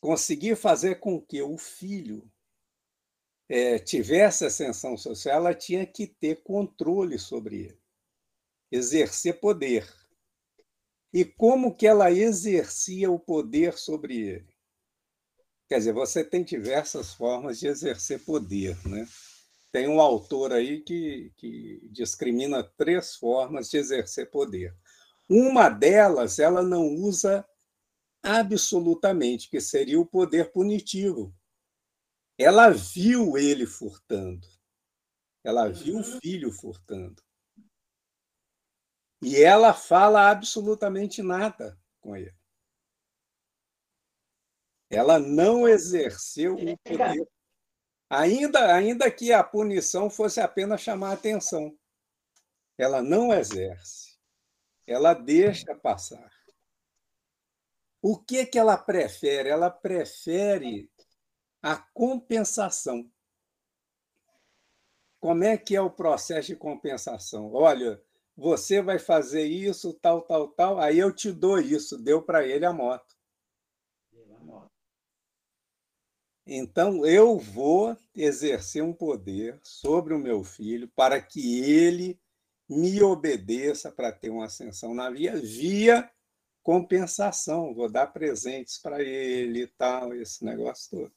[0.00, 2.28] conseguir fazer com que o filho
[3.48, 7.82] é, tivesse ascensão social, ela tinha que ter controle sobre ele
[8.72, 9.86] exercer poder.
[11.12, 14.56] E como que ela exercia o poder sobre ele?
[15.68, 19.06] Quer dizer, você tem diversas formas de exercer poder, né?
[19.72, 24.76] Tem um autor aí que, que discrimina três formas de exercer poder.
[25.28, 27.44] Uma delas, ela não usa
[28.22, 31.34] absolutamente, que seria o poder punitivo.
[32.38, 34.46] Ela viu ele furtando.
[35.42, 36.20] Ela viu o uhum.
[36.20, 37.22] filho furtando.
[39.22, 42.34] E ela fala absolutamente nada com ele.
[44.90, 47.26] Ela não exerceu o poder.
[48.14, 51.74] Ainda, ainda que a punição fosse apenas chamar atenção.
[52.76, 54.18] Ela não exerce.
[54.86, 56.30] Ela deixa passar.
[58.02, 59.48] O que, que ela prefere?
[59.48, 60.90] Ela prefere
[61.62, 63.10] a compensação.
[65.18, 67.50] Como é que é o processo de compensação?
[67.54, 67.98] Olha,
[68.36, 71.96] você vai fazer isso, tal, tal, tal, aí eu te dou isso.
[71.96, 73.16] Deu para ele a moto.
[76.54, 82.20] Então, eu vou exercer um poder sobre o meu filho para que ele
[82.68, 86.10] me obedeça para ter uma ascensão na via, via
[86.62, 87.74] compensação.
[87.74, 91.12] Vou dar presentes para ele e tal, esse negócio todo.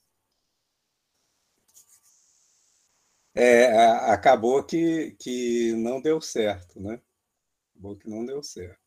[3.33, 3.75] É,
[4.09, 7.01] acabou que, que não deu certo, né?
[7.73, 8.79] Acabou que não deu certo.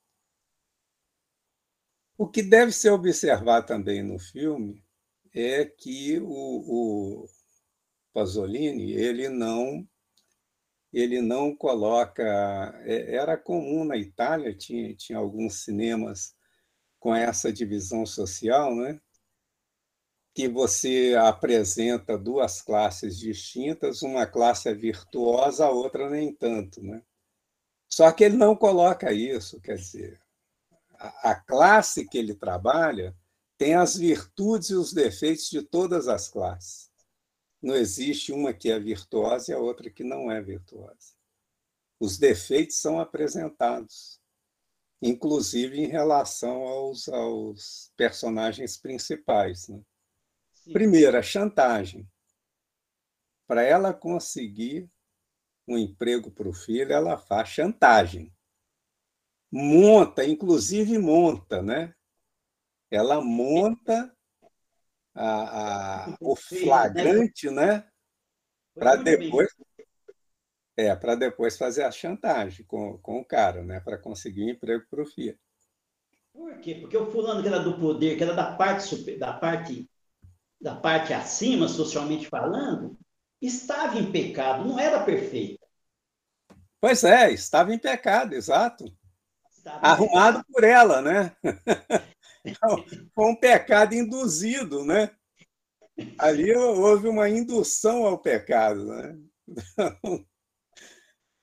[2.16, 4.82] O que deve ser observado também no filme
[5.34, 7.28] é que o, o
[8.12, 9.86] Pasolini ele não
[10.92, 12.22] ele não coloca
[12.84, 16.34] é, era comum na Itália tinha tinha alguns cinemas
[16.98, 19.00] com essa divisão social, né?
[20.34, 26.80] que você apresenta duas classes distintas, uma classe é virtuosa, a outra nem tanto.
[26.80, 27.02] Né?
[27.88, 30.20] Só que ele não coloca isso, quer dizer,
[30.94, 33.16] a, a classe que ele trabalha
[33.58, 36.88] tem as virtudes e os defeitos de todas as classes.
[37.60, 41.16] Não existe uma que é virtuosa e a outra que não é virtuosa.
[41.98, 44.20] Os defeitos são apresentados,
[45.02, 49.66] inclusive em relação aos, aos personagens principais.
[49.66, 49.82] Né?
[50.72, 52.08] Primeiro, a chantagem.
[53.48, 54.88] Para ela conseguir
[55.66, 58.32] um emprego para o filho, ela faz chantagem.
[59.50, 61.94] Monta, inclusive monta, né?
[62.90, 64.12] Ela monta
[65.14, 67.86] a, a, o flagrante, né?
[68.74, 69.48] Para depois
[70.76, 73.80] é, para depois fazer a chantagem com, com o cara, né?
[73.80, 75.36] Para conseguir um emprego para o filho.
[76.32, 76.76] Por quê?
[76.76, 79.90] Porque o fulano que era do poder, que era da parte, da parte
[80.60, 82.98] da parte acima, socialmente falando,
[83.40, 85.66] estava em pecado, não era perfeita.
[86.80, 88.84] Pois é, estava em pecado, exato.
[89.50, 91.36] Estava Arrumado por ela, né?
[93.14, 95.10] Foi um pecado induzido, né?
[96.18, 99.18] Ali houve uma indução ao pecado, né?
[99.48, 100.26] Então,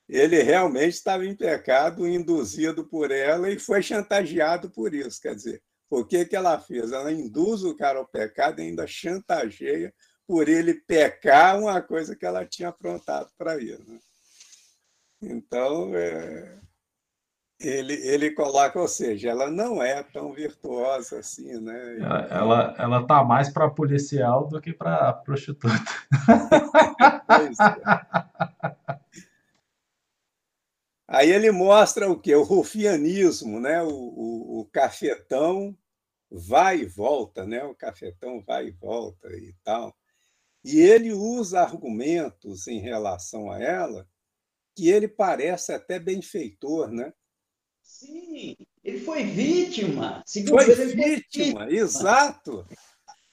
[0.07, 5.19] ele realmente estava em pecado, induzido por ela e foi chantageado por isso.
[5.19, 6.91] Quer dizer, o que, que ela fez?
[6.91, 9.93] Ela induz o cara ao pecado e ainda chantageia
[10.27, 13.83] por ele pecar uma coisa que ela tinha aprontado para ele.
[13.83, 13.99] Né?
[15.21, 16.59] Então, é,
[17.59, 21.97] ele, ele coloca, ou seja, ela não é tão virtuosa assim, né?
[22.29, 25.75] Ela, ela tá mais para policial do que para prostituta.
[27.27, 28.85] pois é.
[31.07, 32.35] Aí ele mostra o quê?
[32.35, 33.81] O rufianismo, né?
[33.81, 35.77] o, o, o cafetão
[36.29, 37.63] vai e volta, né?
[37.63, 39.95] o cafetão vai e volta e tal.
[40.63, 44.07] E ele usa argumentos em relação a ela
[44.75, 47.13] que ele parece até benfeitor, né?
[47.85, 50.23] Sim, ele foi vítima.
[50.25, 52.67] Segundo foi, ele, vítima, vítima, exato.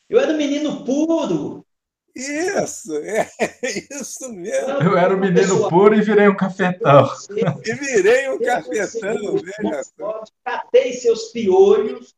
[0.08, 1.66] Eu era um menino puro.
[2.14, 3.30] Isso, é
[3.90, 4.82] isso mesmo.
[4.82, 7.08] Eu era um menino puro e virei um cafetão.
[7.64, 10.22] E virei um cafetão, veja só.
[10.44, 12.14] Catei seus piolhos.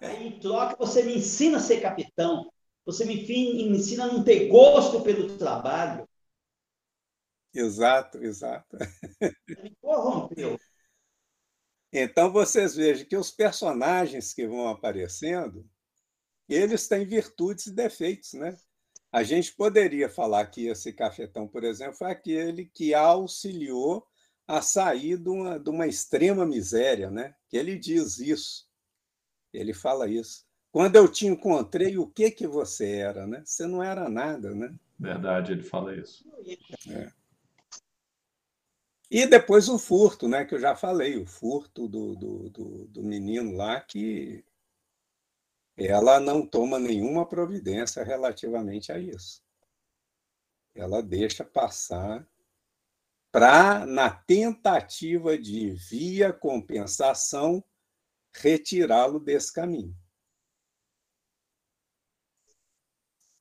[0.00, 2.52] Aí, em troca, você me ensina a ser capitão.
[2.86, 6.08] Você me ensina a não ter gosto pelo trabalho.
[7.52, 8.76] Exato, exato.
[9.48, 10.58] Me corrompeu.
[11.92, 15.68] Então, vocês vejam que os personagens que vão aparecendo
[16.48, 18.56] eles têm virtudes e defeitos, né?
[19.12, 24.06] A gente poderia falar que esse cafetão, por exemplo, foi aquele que auxiliou
[24.46, 27.34] a sair de uma, de uma extrema miséria, né?
[27.48, 28.66] Que ele diz isso.
[29.52, 30.46] Ele fala isso.
[30.70, 33.42] Quando eu te encontrei, o que que você era, né?
[33.44, 34.74] Você não era nada, né?
[34.98, 36.24] Verdade, ele fala isso.
[36.90, 37.12] É.
[39.10, 40.44] E depois o furto, né?
[40.44, 44.44] Que eu já falei, o furto do, do, do, do menino lá que
[45.76, 49.42] ela não toma nenhuma providência relativamente a isso.
[50.74, 52.28] Ela deixa passar
[53.32, 57.62] para, na tentativa de, via compensação,
[58.32, 59.96] retirá-lo desse caminho.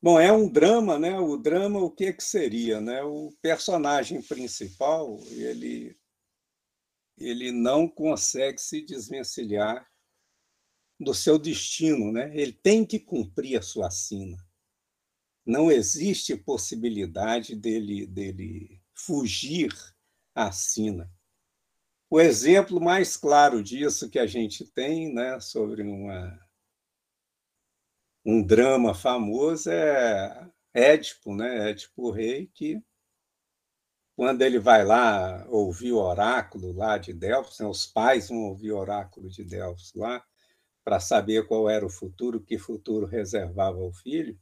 [0.01, 1.19] Bom, é um drama, né?
[1.19, 3.03] O drama, o que que seria, né?
[3.03, 5.97] O personagem principal, ele
[7.19, 9.89] ele não consegue se desvencilhar
[10.99, 12.31] do seu destino, né?
[12.39, 14.37] Ele tem que cumprir a sua sina.
[15.43, 19.73] Não existe possibilidade dele dele fugir
[20.35, 21.11] à sina.
[22.09, 26.39] O exemplo mais claro disso que a gente tem né, sobre uma,
[28.27, 31.69] um drama famoso é Édipo, né?
[31.69, 32.83] Édipo Rei, que
[34.17, 38.73] quando ele vai lá ouvir o oráculo lá de Delfos, né, os pais vão ouvir
[38.73, 40.25] o oráculo de Delfos lá,
[40.83, 44.37] para saber qual era o futuro, que futuro reservava ao filho.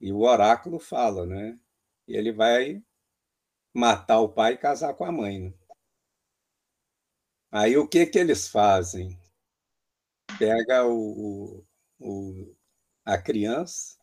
[0.00, 1.56] E o oráculo fala, né?
[2.08, 2.82] E ele vai
[3.72, 5.40] matar o pai e casar com a mãe.
[5.40, 5.54] Né?
[7.52, 9.18] Aí o que que eles fazem?
[10.38, 11.66] Pega o, o,
[13.04, 13.98] a criança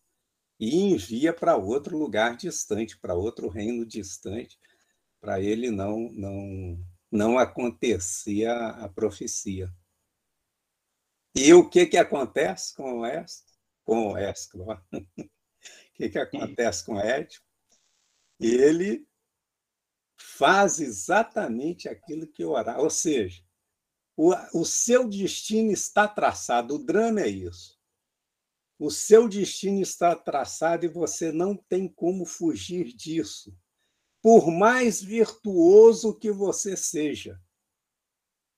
[0.60, 4.60] e envia para outro lugar distante, para outro reino distante,
[5.20, 6.80] para ele não não
[7.12, 9.70] não acontecer a, a profecia.
[11.36, 13.52] E o que, que acontece com o Édipo?
[13.84, 15.08] Com o Édipo, o
[15.94, 17.46] que, que acontece com o Édipo?
[18.40, 19.08] Ele
[20.18, 23.44] faz exatamente aquilo que orar, ou seja,
[24.16, 26.76] o, o seu destino está traçado.
[26.76, 27.81] O drama é isso.
[28.82, 33.56] O seu destino está traçado e você não tem como fugir disso,
[34.24, 37.40] por mais virtuoso que você seja.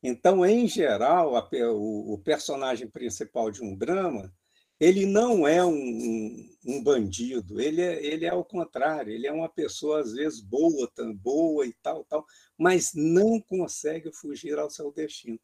[0.02, 4.34] Então, em geral, a, o, o, personagem principal de um drama,
[4.80, 9.32] ele não é um, um, um bandido, ele é, ele é o contrário, ele é
[9.34, 12.26] uma pessoa, às vezes, boa, tão boa e tal, tal,
[12.58, 15.38] mas não consegue fugir ao seu destino,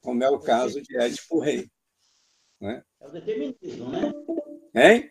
[0.00, 1.68] como é o caso de Édipo Rei.
[2.60, 2.84] Né?
[3.00, 4.12] É o determinismo, né?
[4.74, 5.10] Hein?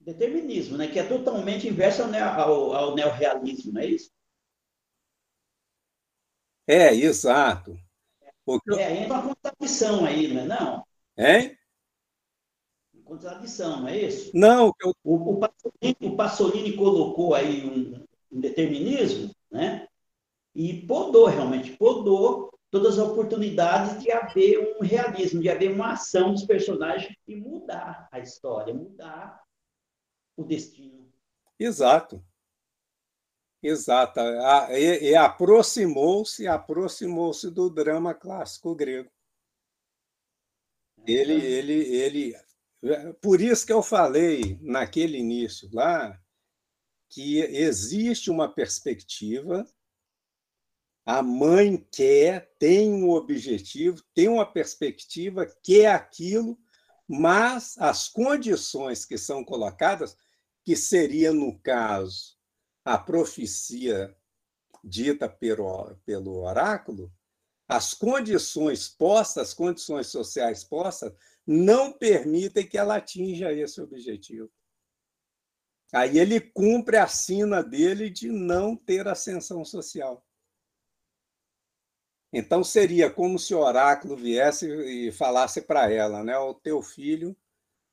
[0.00, 0.88] Determinismo, né?
[0.88, 4.10] que é totalmente inverso ao, ao, ao neorrealismo, não é isso?
[6.66, 7.76] É, exato.
[8.44, 8.74] Porque...
[8.74, 10.86] É, entra uma contradição aí, não é não?
[11.16, 11.58] Hein?
[13.04, 14.30] Contradição, não é isso?
[14.34, 14.72] Não.
[14.80, 14.94] Eu...
[15.04, 19.86] O, o, Pasolini, o Pasolini colocou aí um, um determinismo, né?
[20.54, 26.32] E podou, realmente, podou todas as oportunidades de haver um realismo, de haver uma ação
[26.32, 29.40] dos personagens e mudar a história, mudar
[30.36, 31.08] o destino.
[31.56, 32.20] Exato.
[33.62, 34.18] Exato.
[34.72, 39.08] E, e aproximou-se, aproximou-se do drama clássico grego.
[41.06, 42.34] Ele, ele, ele.
[43.22, 46.20] Por isso que eu falei naquele início lá
[47.08, 49.64] que existe uma perspectiva.
[51.04, 56.58] A mãe quer, tem um objetivo, tem uma perspectiva, quer aquilo,
[57.06, 60.16] mas as condições que são colocadas,
[60.64, 62.38] que seria, no caso,
[62.82, 64.16] a profecia
[64.82, 67.12] dita pelo, oráculo,
[67.68, 71.12] as condições postas, as condições sociais postas,
[71.46, 74.50] não permitem que ela atinja esse objetivo.
[75.92, 80.26] Aí ele cumpre a sina dele de não ter ascensão social.
[82.34, 86.36] Então seria como se o oráculo viesse e falasse para ela, né?
[86.36, 87.36] O teu filho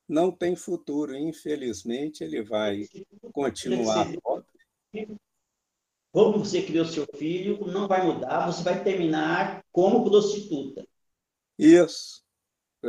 [0.10, 2.88] não tem futuro, infelizmente ele vai
[3.32, 4.46] continuar pobre
[6.12, 10.86] como você criou seu filho, não vai mudar, você vai terminar como prostituta.
[11.58, 12.22] Isso.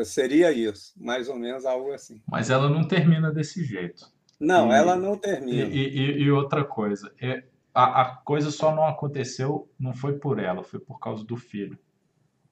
[0.04, 2.20] Seria isso, mais ou menos algo assim.
[2.26, 4.10] Mas ela não termina desse jeito.
[4.40, 5.68] Não, e, ela não termina.
[5.68, 7.44] E, e, e outra coisa, é,
[7.74, 11.78] a, a, coisa só não aconteceu, não foi por ela, foi por causa do filho.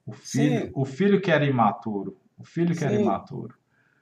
[0.05, 0.71] O filho, Sim.
[0.73, 2.17] o filho que era imaturo.
[2.37, 2.85] O filho que Sim.
[2.85, 3.55] era imaturo.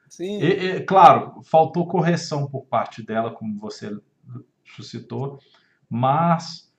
[0.07, 0.39] Sim.
[0.41, 3.95] E, claro, faltou correção por parte dela, como você
[4.63, 5.39] suscitou,
[5.89, 6.69] mas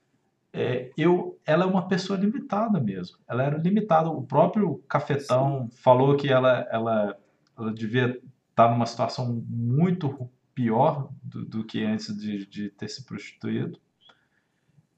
[0.52, 3.18] é, eu, ela é uma pessoa limitada mesmo.
[3.28, 4.10] Ela era limitada.
[4.10, 5.76] O próprio Cafetão Sim.
[5.76, 7.16] falou que ela, ela,
[7.56, 8.20] ela devia
[8.50, 13.80] estar numa situação muito pior do, do que antes de, de, ter se prostituído.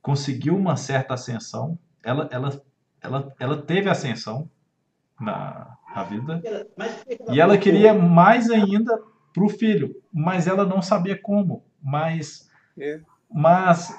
[0.03, 1.79] Conseguiu uma certa ascensão.
[2.03, 2.63] Ela, ela,
[3.01, 4.51] ela, ela teve ascensão
[5.21, 6.43] na, na vida.
[7.31, 9.01] E ela queria mais ainda
[9.33, 11.65] para o filho, mas ela não sabia como.
[11.81, 13.01] Mas é.
[13.33, 13.97] Mas,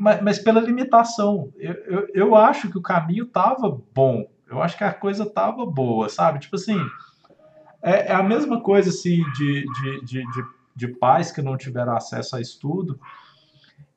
[0.00, 1.52] mas, mas, pela limitação.
[1.56, 4.28] Eu, eu, eu acho que o caminho estava bom.
[4.48, 6.40] Eu acho que a coisa estava boa, sabe?
[6.40, 6.78] Tipo assim,
[7.82, 11.96] é, é, a mesma coisa assim de, de, de, de, de pais que não tiveram
[11.96, 13.00] acesso a estudo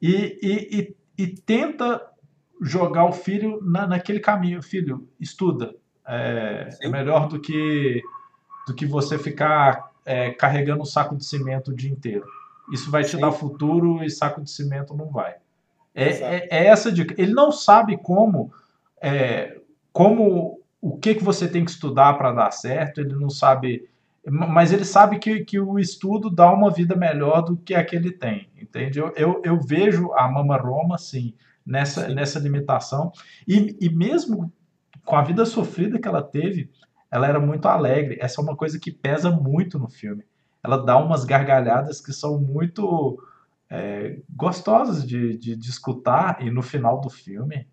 [0.01, 2.01] e, e, e, e tenta
[2.61, 4.61] jogar o filho na, naquele caminho.
[4.61, 5.75] Filho, estuda.
[6.07, 8.01] É, é, melhor do que,
[8.65, 12.25] do que você ficar é, carregando um saco de cimento o dia inteiro.
[12.71, 13.19] Isso vai te Sim.
[13.19, 15.35] dar futuro e saco de cimento não vai.
[15.93, 17.13] É, é, é, essa dica.
[17.17, 18.53] Ele não sabe como,
[19.01, 19.59] é,
[19.91, 23.89] como o que, que você tem que estudar para dar certo, ele não sabe,
[24.29, 27.95] mas ele sabe que, que o estudo dá uma vida melhor do que a que
[27.95, 28.99] ele tem, entende?
[28.99, 31.33] Eu, eu, eu vejo a Mama Roma, assim,
[31.65, 33.11] nessa, nessa limitação.
[33.47, 34.51] E, e mesmo
[35.05, 36.69] com a vida sofrida que ela teve,
[37.09, 38.17] ela era muito alegre.
[38.19, 40.23] Essa é uma coisa que pesa muito no filme.
[40.61, 43.17] Ela dá umas gargalhadas que são muito
[43.69, 47.65] é, gostosas de, de, de escutar, e no final do filme,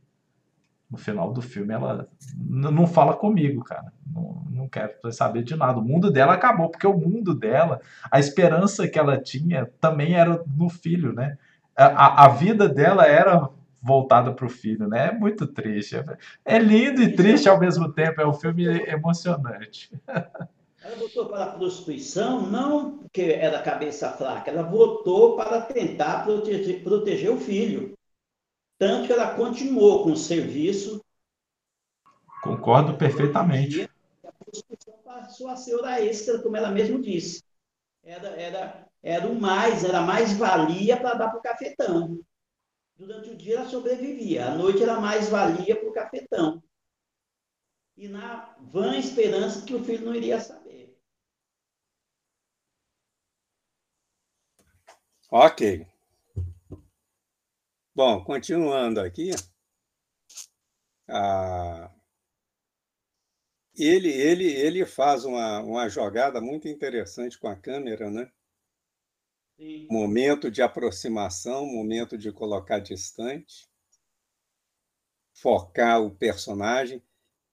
[0.95, 3.93] no final do filme ela não fala comigo, cara.
[4.07, 5.81] Não, não quero saber de nada.
[5.81, 10.41] O mundo dela acabou, porque o mundo dela, a esperança que ela tinha também era
[10.57, 11.37] no filho, né?
[11.77, 13.49] A, a vida dela era
[13.83, 15.09] voltada para o filho, né?
[15.09, 15.97] É muito triste.
[16.45, 18.21] É lindo e triste ao mesmo tempo.
[18.21, 19.91] É um filme emocionante.
[20.07, 26.85] Ela votou para a prostituição não porque era cabeça fraca, ela votou para tentar proteger,
[26.85, 27.95] proteger o filho.
[28.79, 31.05] Tanto que ela continuou com o serviço.
[32.43, 33.89] Concordo perfeitamente.
[34.25, 37.43] A prostituição passou a ser hora extra, como ela mesmo disse.
[38.03, 42.21] Era, era, era o mais, era mais valia para dar para o cafetão.
[42.97, 46.63] Durante o dia ela sobrevivia, à noite era mais valia para o cafetão.
[47.97, 50.99] E na vã esperança que o filho não iria saber.
[55.31, 55.87] Ok.
[57.95, 59.31] Bom, continuando aqui,
[61.09, 61.91] ah,
[63.77, 68.31] ele, ele, ele faz uma, uma jogada muito interessante com a câmera, né?
[69.57, 69.87] Sim.
[69.89, 73.69] Momento de aproximação, momento de colocar distante,
[75.33, 77.01] focar o personagem.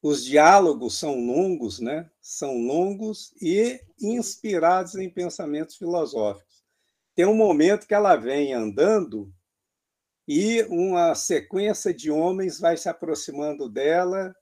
[0.02, 2.10] Os diálogos são longos, né?
[2.20, 6.64] São longos e inspirados em pensamentos filosóficos.
[7.14, 9.32] Tem um momento que ela vem andando
[10.28, 14.36] e uma sequência de homens vai se aproximando dela,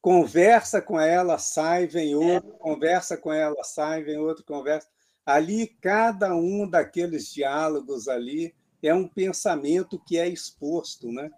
[0.00, 4.88] conversa com ela, sai, vem outro, conversa com ela, sai, vem outro, conversa.
[5.24, 11.30] Ali, cada um daqueles diálogos ali é um pensamento que é exposto, né?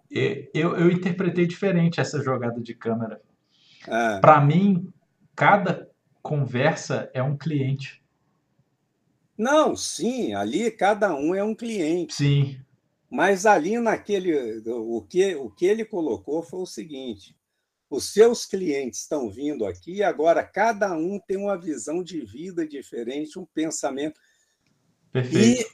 [0.53, 3.21] Eu, eu interpretei diferente essa jogada de câmera.
[3.87, 4.19] Ah.
[4.21, 4.91] Para mim,
[5.33, 5.89] cada
[6.21, 8.03] conversa é um cliente.
[9.37, 12.15] Não, sim, ali cada um é um cliente.
[12.15, 12.59] Sim.
[13.09, 14.61] Mas ali naquele.
[14.67, 17.35] O que, o que ele colocou foi o seguinte:
[17.89, 23.39] os seus clientes estão vindo aqui, agora cada um tem uma visão de vida diferente,
[23.39, 24.19] um pensamento.
[25.11, 25.69] Perfeito.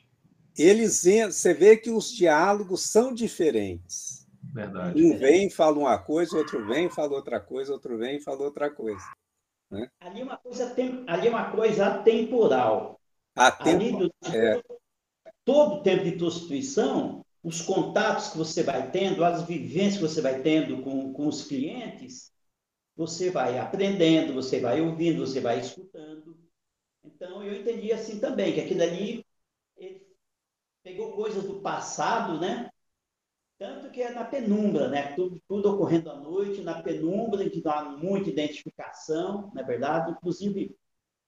[0.57, 4.27] E eles você vê que os diálogos são diferentes.
[4.53, 5.03] Verdade.
[5.03, 9.03] Um vem fala uma coisa, outro vem fala outra coisa, outro vem fala outra coisa.
[9.71, 9.89] Né?
[9.99, 12.99] Ali, é uma coisa tem, ali é uma coisa atemporal.
[13.35, 13.75] Atemporal.
[13.75, 14.61] Ali, do, é.
[15.43, 20.21] todo o tempo de prostituição, os contatos que você vai tendo, as vivências que você
[20.21, 22.31] vai tendo com, com os clientes,
[22.95, 26.37] você vai aprendendo, você vai ouvindo, você vai escutando.
[27.03, 29.25] Então, eu entendi assim também, que aquilo ali
[30.81, 32.69] pegou coisas do passado, né?
[33.57, 35.13] Tanto que é na penumbra, né?
[35.13, 40.11] Tudo, tudo ocorrendo à noite, na penumbra, que dá muita identificação, na é verdade.
[40.11, 40.75] Inclusive,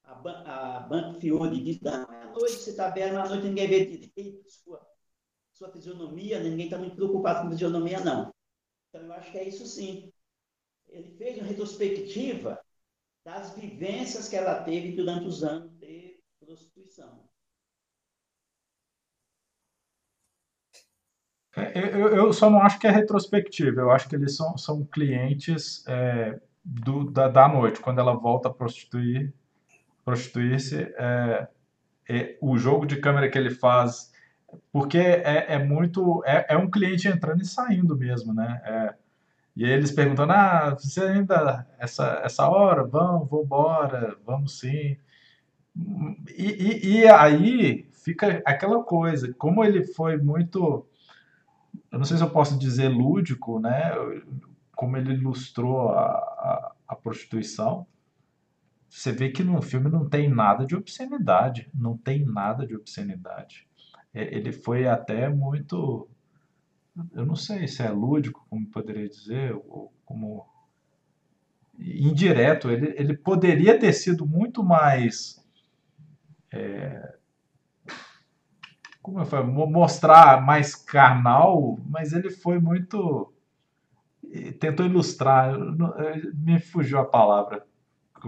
[0.04, 3.68] a, a Banco Fiore diz, não, é à noite, você está bem, à noite ninguém
[3.68, 4.95] vê direito sua
[5.56, 8.34] sua fisionomia, ninguém está muito preocupado com fisionomia, não.
[8.90, 10.12] Então, eu acho que é isso sim.
[10.90, 12.60] Ele fez uma retrospectiva
[13.24, 17.26] das vivências que ela teve durante os anos de prostituição.
[21.56, 24.86] É, eu, eu, só não acho que é retrospectiva, eu acho que eles são, são
[24.86, 29.34] clientes é, do, da, da noite, quando ela volta a prostituir,
[30.04, 31.48] prostituir-se, é,
[32.10, 34.14] é, o jogo de câmera que ele faz
[34.72, 36.24] porque é, é muito.
[36.26, 38.62] É, é, um cliente entrando e saindo mesmo, né?
[38.64, 38.96] É,
[39.56, 41.68] e eles perguntando: ah, você ainda.
[41.80, 42.84] Essa, essa hora?
[42.84, 44.98] Vamos, vou embora, vamos sim.
[46.38, 50.88] E, e, e, aí fica aquela coisa, como ele foi muito.
[51.92, 53.92] Eu não sei se eu posso dizer lúdico, né?
[54.76, 57.88] Como ele ilustrou a, a, a prostituição.
[58.90, 61.70] Você vê que no filme não tem nada de obscenidade.
[61.74, 63.65] Não tem nada de obscenidade.
[64.16, 66.08] É, ele foi até muito,
[67.14, 70.48] eu não sei se é lúdico, como poderia dizer, ou como
[71.78, 72.72] indireto.
[72.72, 75.46] Ele, ele poderia ter sido muito mais.
[76.50, 77.18] É,
[79.02, 83.34] como eu falei, mostrar mais carnal, mas ele foi muito.
[84.62, 85.54] Tentou ilustrar,
[86.34, 87.66] me fugiu a palavra,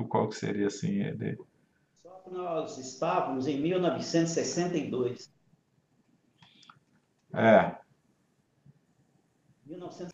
[0.10, 1.02] qual que seria assim.
[1.02, 1.38] Ele...
[2.04, 5.37] Só que nós estávamos em 1962.
[7.34, 7.78] É.
[9.66, 10.14] 1900...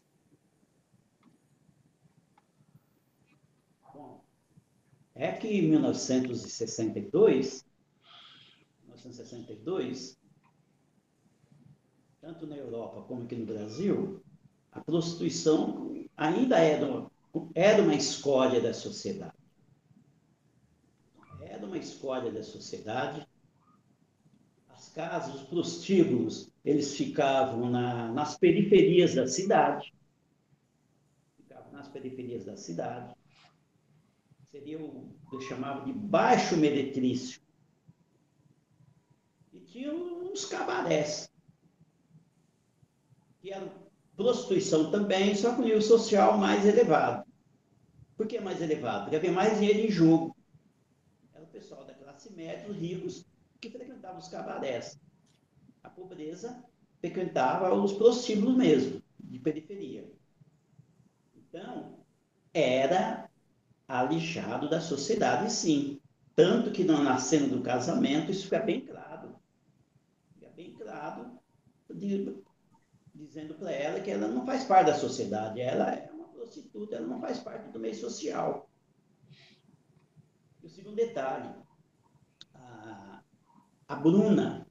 [3.93, 4.24] Bom,
[5.16, 7.66] é que em 1962,
[8.84, 10.18] 1962,
[12.20, 14.24] tanto na Europa como aqui no Brasil,
[14.72, 17.11] a prostituição ainda era uma,
[17.53, 19.38] era uma escória da sociedade.
[21.41, 23.28] Era uma escória da sociedade.
[24.94, 29.91] As casas, os prostíbulos, eles ficavam na, nas periferias da cidade.
[31.36, 33.16] Ficavam nas periferias da cidade.
[34.52, 37.41] Seria o que eu chamava de baixo meretrício.
[39.52, 41.28] E tinha uns cabarés,
[43.41, 43.72] que eram
[44.16, 47.28] prostituição também, só com nível social mais elevado.
[48.16, 49.06] Por que mais elevado?
[49.06, 50.38] Porque havia mais dinheiro em jogo.
[51.34, 53.33] Era o pessoal da classe média, os ricos,
[53.64, 54.99] que frequentavam os cabarés.
[55.82, 56.64] A pobreza
[56.99, 60.11] frequentava os prostíbulos mesmo, de periferia.
[61.34, 62.05] Então,
[62.53, 63.30] era
[63.88, 66.01] alijado da sociedade, sim.
[66.36, 69.36] Tanto que na cena do casamento isso fica bem claro.
[70.34, 71.39] Fica bem claro
[73.14, 77.07] dizendo para ela que ela não faz parte da sociedade, ela é uma prostituta, ela
[77.07, 78.70] não faz parte do meio social.
[80.61, 81.53] E o segundo detalhe,
[83.88, 84.68] a Bruna,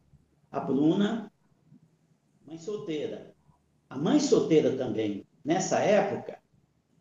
[0.50, 1.32] a Bruna,
[2.46, 3.34] mãe solteira,
[3.88, 6.40] a mãe solteira também, nessa época,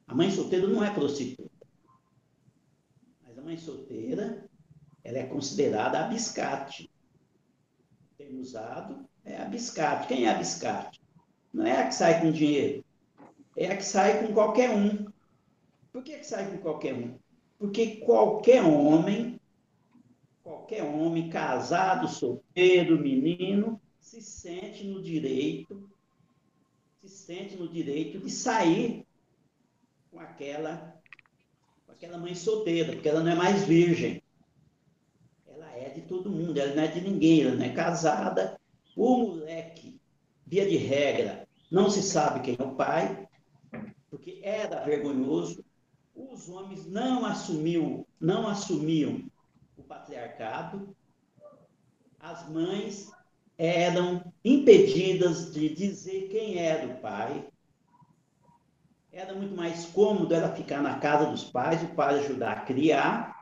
[0.08, 1.68] a mãe solteira não é prostituta,
[3.24, 4.50] mas a mãe solteira,
[5.04, 6.92] ela é considerada abiscate.
[8.12, 10.08] O termo usado é abiscate.
[10.08, 11.02] Quem é abiscate?
[11.54, 12.86] Não é a que sai com dinheiro,
[13.58, 15.06] é a que sai com qualquer um.
[15.92, 17.18] Por que, que sai com qualquer um?
[17.58, 19.40] Porque qualquer homem,
[20.62, 25.90] qualquer homem, casado, solteiro, menino, se sente no direito,
[27.02, 29.06] se sente no direito de sair
[30.12, 31.02] com aquela,
[31.86, 34.22] com aquela mãe solteira, porque ela não é mais virgem.
[35.48, 38.60] Ela é de todo mundo, ela não é de ninguém, ela não é casada.
[38.96, 40.00] O moleque
[40.46, 43.28] via de regra, não se sabe quem é o pai,
[44.10, 45.66] porque era vergonhoso.
[46.14, 49.31] Os homens não assumiu, não assumiam
[49.92, 50.96] patriarcado.
[52.18, 53.12] As mães
[53.58, 57.50] eram impedidas de dizer quem era o pai.
[59.12, 63.36] Era muito mais cômodo ela ficar na casa dos pais, o pai ajudar a criar,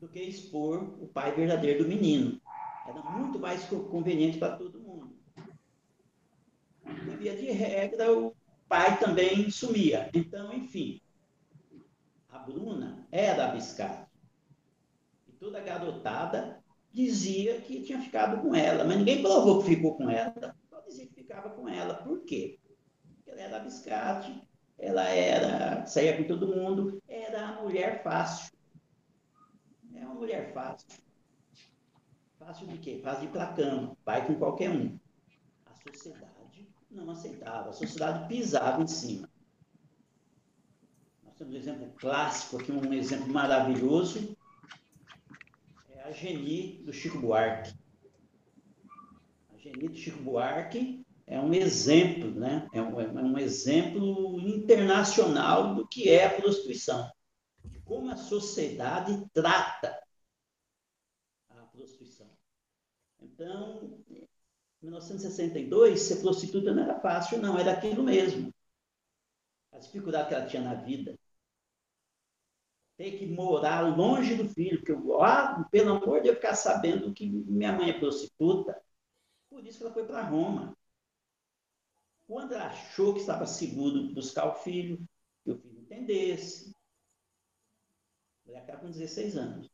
[0.00, 2.40] do que expor o pai verdadeiro do menino.
[2.88, 5.16] Era muito mais conveniente para todo mundo.
[6.84, 8.34] E, via de regra, o
[8.68, 10.10] pai também sumia.
[10.12, 11.00] Então, enfim,
[12.28, 14.05] a Bruna era abiscada.
[15.38, 16.62] Toda garotada
[16.92, 20.56] dizia que tinha ficado com ela, mas ninguém provou que ficou com ela.
[20.70, 21.94] Só dizia que ficava com ela.
[21.94, 22.58] Por quê?
[23.16, 24.42] Porque ela era abiscate,
[24.78, 28.56] ela era, saía com todo mundo, era a mulher fácil.
[29.94, 30.86] É uma mulher fácil.
[32.38, 33.00] Fácil de quê?
[33.02, 34.98] Fácil de ir cama, vai com qualquer um.
[35.66, 39.28] A sociedade não aceitava, a sociedade pisava em cima.
[41.24, 44.35] Nós temos um exemplo clássico aqui, um exemplo maravilhoso,
[46.06, 47.74] a Geni do Chico Buarque.
[49.52, 52.68] A Geni do Chico Buarque é um exemplo, né?
[52.72, 57.10] É um, é um exemplo internacional do que é a prostituição.
[57.64, 60.00] De como a sociedade trata
[63.20, 64.28] Então, em
[64.82, 68.54] 1962, ser prostituta não era fácil, não, era aquilo mesmo.
[69.72, 71.18] A dificuldade que ela tinha na vida.
[72.96, 77.12] Ter que morar longe do filho, porque eu, ah, pelo amor de eu ficar sabendo
[77.12, 78.80] que minha mãe é prostituta.
[79.50, 80.76] Por isso que ela foi para Roma.
[82.26, 84.98] Quando ela achou que estava seguro buscar o filho,
[85.44, 86.74] que o filho entendesse,
[88.46, 89.70] ela estava com 16 anos.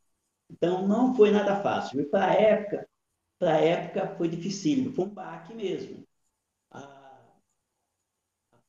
[0.51, 2.01] Então, não foi nada fácil.
[2.01, 2.89] E para a época,
[3.39, 6.07] para época foi difícil, foi um baque mesmo.
[6.70, 7.18] A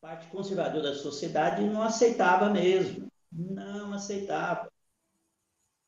[0.02, 4.72] parte conservadora da sociedade não aceitava mesmo, não aceitava.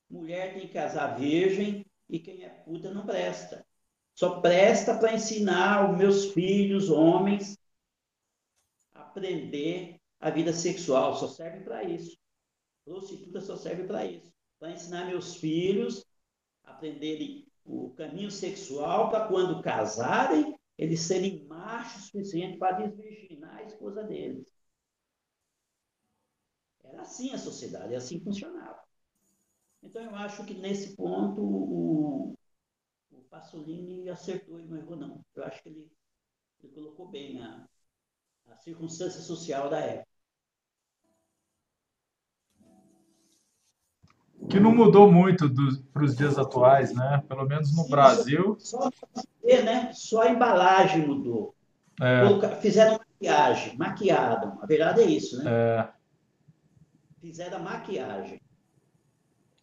[0.09, 3.65] Mulher tem que casar virgem e quem é puta não presta.
[4.13, 7.57] Só presta para ensinar os meus filhos, homens,
[8.93, 11.15] a aprender a vida sexual.
[11.15, 12.17] Só serve para isso.
[12.85, 14.31] Prostituta só serve para isso.
[14.59, 16.05] Para ensinar meus filhos
[16.63, 23.57] a aprenderem o caminho sexual para quando casarem, eles serem machos o suficiente para desvirginar
[23.57, 24.54] a esposa deles.
[26.95, 28.79] Era assim a sociedade, assim funcionava.
[29.83, 32.33] Então eu acho que nesse ponto o,
[33.11, 35.25] o Pasolini acertou e não errou não.
[35.35, 35.91] Eu acho que ele,
[36.63, 37.67] ele colocou bem a,
[38.47, 40.15] a circunstância social da época.
[44.49, 45.51] que não mudou muito
[45.91, 47.23] para os dias atuais, né?
[47.27, 48.55] Pelo menos no Sim, Brasil.
[48.59, 48.91] Só,
[49.43, 49.91] né?
[49.91, 51.55] só a embalagem mudou.
[51.99, 52.61] É.
[52.61, 54.61] Fizeram maquiagem, maquiaram.
[54.61, 55.51] A verdade é isso, né?
[55.51, 55.94] É.
[57.25, 58.39] Fizeram a maquiagem.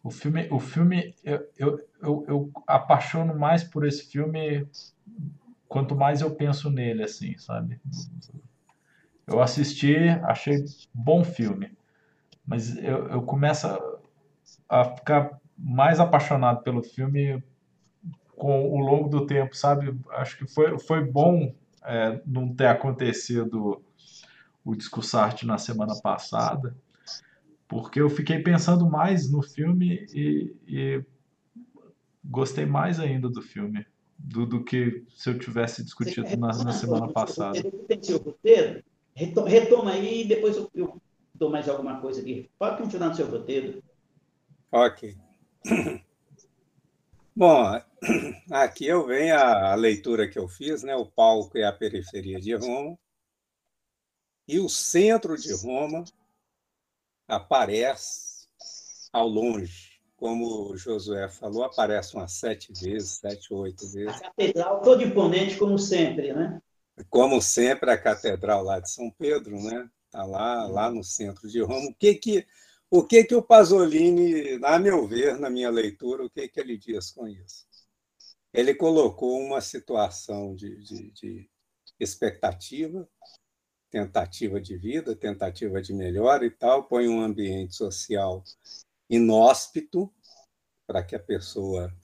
[0.03, 4.67] O filme, o filme eu, eu, eu, eu apaixono mais por esse filme
[5.65, 7.79] quanto mais eu penso nele, assim, sabe?
[9.25, 11.71] Eu assisti, achei bom filme,
[12.45, 13.65] mas eu, eu começo
[14.67, 17.41] a ficar mais apaixonado pelo filme
[18.35, 19.97] com o longo do tempo, sabe?
[20.09, 23.81] Acho que foi, foi bom é, não ter acontecido
[24.65, 26.75] o Discussarte na semana passada,
[27.73, 31.05] porque eu fiquei pensando mais no filme e, e
[32.23, 33.85] gostei mais ainda do filme
[34.17, 37.59] do, do que se eu tivesse discutido na, na semana passada.
[38.23, 38.83] Roteiro?
[39.15, 41.01] Retoma aí e depois eu, eu
[41.33, 42.49] dou mais alguma coisa aqui.
[42.57, 43.83] Pode continuar no seu roteiro.
[44.71, 45.17] Ok.
[47.35, 47.81] Bom,
[48.51, 50.95] aqui eu venho a, a, leitura que eu fiz, né?
[50.95, 52.97] O palco é a periferia de Roma.
[54.47, 56.03] E o centro de Roma
[57.27, 58.47] aparece
[59.11, 59.93] ao longe.
[60.15, 64.15] Como o Josué falou, aparece umas sete vezes, sete oito vezes.
[64.15, 66.61] A catedral toda imponente, como sempre, né?
[67.09, 69.89] Como sempre, a catedral lá de São Pedro, né?
[70.05, 71.89] Está lá, lá no centro de Roma.
[71.89, 72.47] O que que
[72.95, 76.77] o que, que o Pasolini, a meu ver, na minha leitura, o que, que ele
[76.77, 77.65] diz com isso?
[78.53, 81.49] Ele colocou uma situação de, de, de
[81.99, 83.09] expectativa,
[83.93, 88.43] tentativa de vida, tentativa de melhora e tal, põe um ambiente social
[89.07, 90.11] inóspito
[90.87, 91.95] para que a pessoa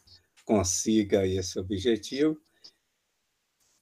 [0.45, 2.39] consiga esse objetivo.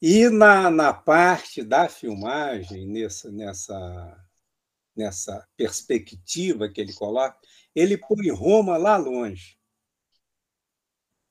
[0.02, 4.26] E na, na parte da filmagem, nessa, nessa
[4.96, 7.38] nessa perspectiva que ele coloca,
[7.76, 9.60] ele põe Roma lá longe.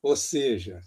[0.01, 0.79] Ou seja,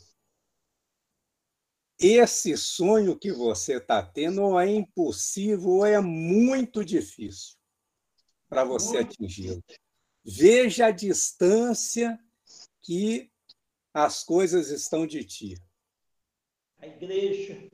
[2.00, 7.56] esse sonho que você está tendo ou é impossível ou é muito difícil
[8.48, 9.62] para você atingi-lo.
[10.24, 12.18] Veja a distância
[12.82, 13.30] que
[13.92, 15.54] as coisas estão de ti.
[16.78, 17.70] A igreja,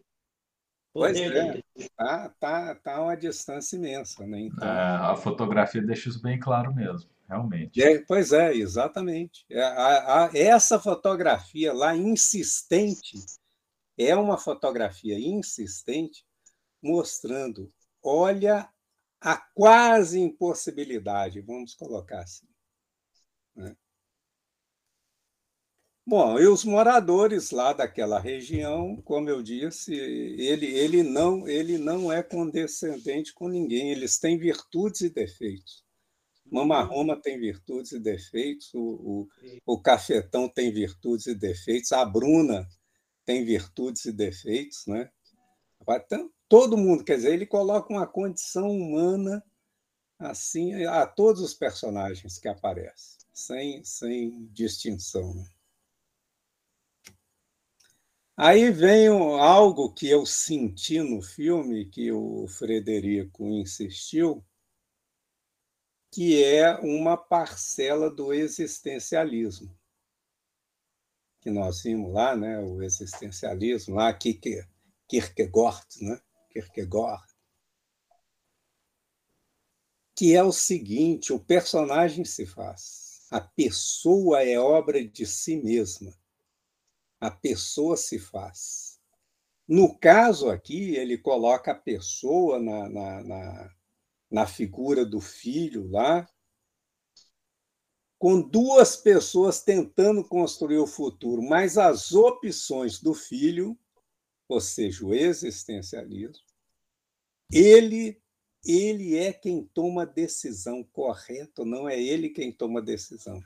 [0.97, 1.63] Pois é,
[1.95, 4.41] tá, tá, tá uma distância imensa, né?
[4.41, 7.83] Então, é, a fotografia deixa isso bem claro mesmo, realmente.
[7.83, 9.45] É, pois é, exatamente.
[9.51, 13.19] É, a, a, essa fotografia lá insistente
[13.99, 16.25] é uma fotografia insistente
[16.83, 17.73] mostrando,
[18.03, 18.69] olha
[19.21, 22.47] a quase impossibilidade, vamos colocar assim.
[23.55, 23.77] Né?
[26.09, 32.13] Bom, e os moradores lá daquela região, como eu disse, ele, ele, não, ele não
[32.13, 35.85] é condescendente com ninguém, eles têm virtudes e defeitos.
[36.49, 36.89] Mama uhum.
[36.89, 39.29] Roma tem virtudes e defeitos, o, o,
[39.67, 42.69] o Cafetão tem virtudes e defeitos, a Bruna
[43.27, 45.11] tem virtudes e defeitos, né?
[46.49, 49.45] Todo mundo, quer dizer, ele coloca uma condição humana
[50.19, 55.35] assim a todos os personagens que aparecem, sem, sem distinção.
[55.35, 55.45] Né?
[58.37, 64.45] Aí vem algo que eu senti no filme, que o Frederico insistiu,
[66.13, 69.77] que é uma parcela do existencialismo.
[71.47, 72.59] Que nós vimos lá, né?
[72.59, 76.21] o existencialismo, lá, Kierkegaard, né?
[76.51, 77.23] Kierkegaard.
[80.17, 86.13] Que é o seguinte: o personagem se faz, a pessoa é obra de si mesma
[87.21, 88.99] a pessoa se faz.
[89.69, 93.75] No caso aqui, ele coloca a pessoa na, na, na,
[94.29, 96.29] na figura do filho lá,
[98.19, 103.79] com duas pessoas tentando construir o futuro, mas as opções do filho,
[104.49, 106.45] ou seja, o existencialismo,
[107.53, 108.21] ele
[108.69, 113.41] ele é quem toma a decisão correta, não é ele quem toma a decisão.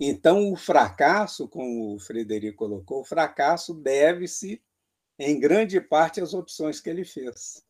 [0.00, 4.62] Então, o fracasso, como o Frederico colocou, o fracasso deve-se,
[5.18, 7.62] em grande parte, às opções que ele fez.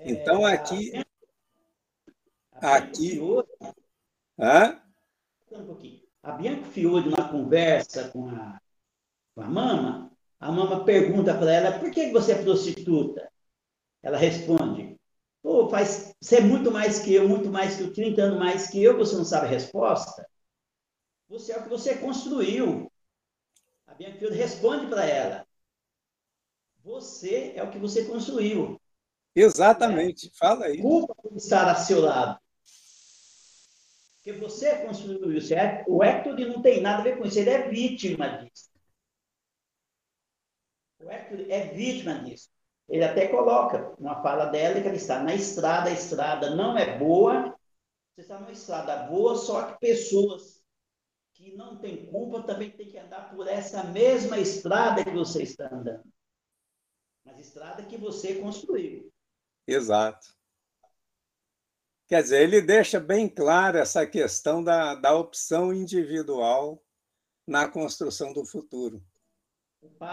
[0.00, 0.92] Então, aqui.
[2.52, 3.18] Aqui.
[4.38, 4.80] Hã?
[6.22, 8.60] A Bianca Fiore, na conversa com a,
[9.34, 13.30] com a mama, a mama pergunta para ela: por que você é prostituta?
[14.02, 14.96] Ela responde:
[15.42, 18.68] Pô, faz, você é muito mais que eu, muito mais que eu, 30 anos mais
[18.68, 20.28] que eu, você não sabe a resposta?
[21.28, 22.90] Você é o que você construiu.
[23.86, 25.46] A Bianca responde para ela.
[26.84, 28.80] Você é o que você construiu.
[29.34, 30.30] Exatamente, é.
[30.36, 30.80] fala aí.
[30.80, 32.38] Culpa por estar a seu lado.
[34.26, 35.54] Porque você construiu isso.
[35.54, 38.68] É, o Hector não tem nada a ver com isso, ele é vítima disso.
[40.98, 42.50] O Hector é vítima disso.
[42.88, 46.98] Ele até coloca uma fala dela que ele está na estrada, a estrada não é
[46.98, 47.56] boa,
[48.12, 50.60] você está numa estrada boa, só que pessoas
[51.32, 55.72] que não têm culpa também têm que andar por essa mesma estrada que você está
[55.72, 56.12] andando.
[57.24, 59.08] Mas estrada que você construiu.
[59.68, 60.34] Exato.
[62.08, 66.80] Quer dizer, ele deixa bem clara essa questão da, da opção individual
[67.46, 69.04] na construção do futuro.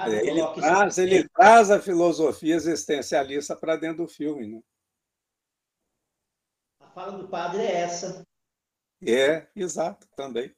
[0.08, 4.48] Ele traz, ele traz a filosofia existencialista para dentro do filme.
[4.48, 4.62] Né?
[6.80, 8.26] A fala do padre é essa.
[9.06, 10.56] É, exato, também.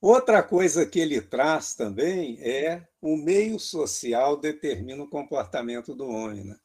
[0.00, 6.44] Outra coisa que ele traz também é o meio social determina o comportamento do homem.
[6.44, 6.58] Né?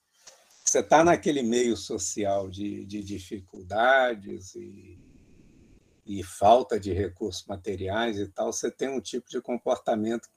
[0.72, 4.97] Você está naquele meio social de, de dificuldades e,
[6.05, 10.30] e falta de recursos materiais e tal, você tem um tipo de comportamento.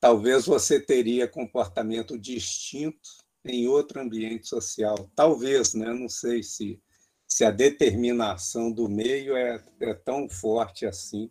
[0.00, 3.10] Talvez você teria comportamento distinto
[3.44, 4.96] em outro ambiente social.
[5.14, 5.92] Talvez, né?
[5.92, 6.82] não sei se,
[7.28, 11.30] se a determinação do meio é, é tão forte assim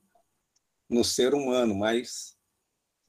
[0.88, 2.38] no ser humano, mas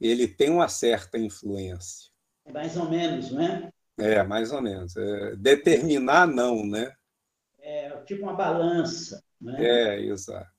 [0.01, 2.11] ele tem uma certa influência.
[2.47, 3.73] É mais ou menos, não é?
[4.03, 4.97] É, mais ou menos.
[4.97, 6.95] É, determinar, não, né?
[7.59, 9.23] É tipo uma balança.
[9.41, 9.65] Né?
[9.65, 10.51] É, exato.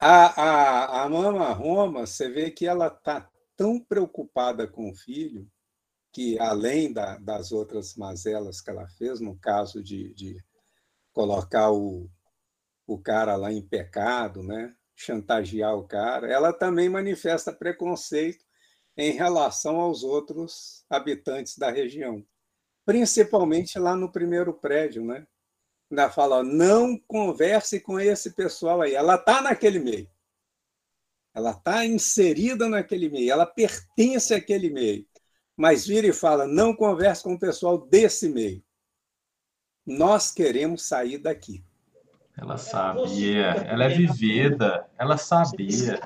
[0.00, 5.50] A, a, a Mama Roma, você vê que ela está tão preocupada com o filho
[6.12, 10.36] que, além da, das outras mazelas que ela fez, no caso de, de
[11.12, 12.08] colocar o,
[12.86, 14.74] o cara lá em pecado, né?
[14.98, 18.44] chantagear o cara, ela também manifesta preconceito
[18.98, 22.26] em relação aos outros habitantes da região,
[22.84, 25.24] principalmente lá no primeiro prédio, né?
[25.88, 28.94] Ainda fala, não converse com esse pessoal aí.
[28.94, 30.10] Ela está naquele meio.
[31.32, 35.06] Ela está inserida naquele meio, ela pertence àquele meio.
[35.56, 38.62] Mas vira e fala, não converse com o pessoal desse meio.
[39.86, 41.64] Nós queremos sair daqui.
[42.36, 46.00] Ela sabia, ela é vivida, ela sabia.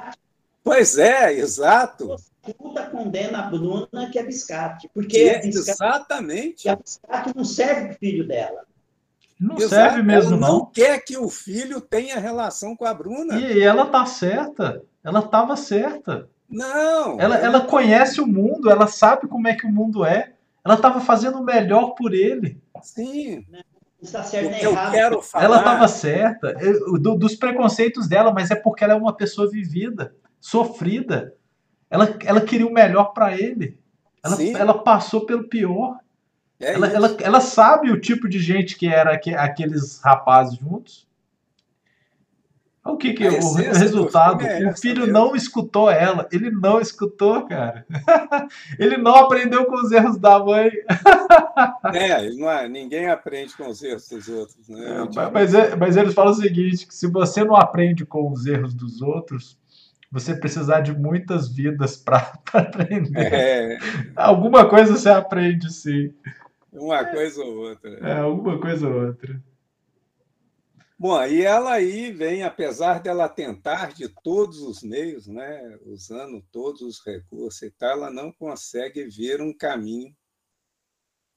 [0.62, 2.16] Pois é, exato.
[2.58, 4.90] Puta condena a Bruna que é biscate.
[4.92, 6.68] Porque que é, biscate, exatamente.
[6.68, 8.64] a biscate não serve para o filho dela.
[9.38, 9.70] Não Exato.
[9.70, 10.58] serve mesmo, ela não.
[10.58, 13.40] não quer que o filho tenha relação com a Bruna.
[13.40, 14.82] E ela tá certa.
[15.02, 16.28] Ela estava certa.
[16.48, 17.18] Não.
[17.20, 20.34] Ela, ela conhece o mundo, ela sabe como é que o mundo é.
[20.64, 22.60] Ela estava fazendo o melhor por ele.
[22.82, 23.44] Sim.
[24.00, 24.92] Está certo nem eu errado.
[24.92, 25.44] quero falar...
[25.44, 26.56] Ela estava certa.
[26.60, 31.34] Eu, do, dos preconceitos dela, mas é porque ela é uma pessoa vivida, sofrida.
[31.92, 33.76] Ela, ela queria o melhor para ele.
[34.24, 35.98] Ela, ela passou pelo pior.
[36.58, 41.06] É ela, ela, ela, sabe o tipo de gente que era que, aqueles rapazes juntos.
[42.82, 44.42] O que que o resultado?
[44.42, 45.12] É o filho mesmo.
[45.12, 46.26] não escutou ela.
[46.32, 47.84] Ele não escutou, cara.
[48.78, 50.70] ele não aprendeu com os erros da mãe.
[51.94, 55.06] é, não é, ninguém aprende com os erros dos outros, né?
[55.14, 58.46] É, mas, é, mas eles falam o seguinte: que se você não aprende com os
[58.46, 59.60] erros dos outros,
[60.12, 62.18] você precisar de muitas vidas para
[62.52, 63.32] aprender.
[63.32, 63.78] É.
[64.14, 66.14] Alguma coisa você aprende, sim.
[66.70, 67.90] Uma coisa ou outra.
[68.06, 69.42] É, alguma coisa ou outra.
[70.98, 76.82] Bom, e ela aí vem, apesar dela tentar de todos os meios, né, usando todos
[76.82, 80.14] os recursos e tal, ela não consegue ver um caminho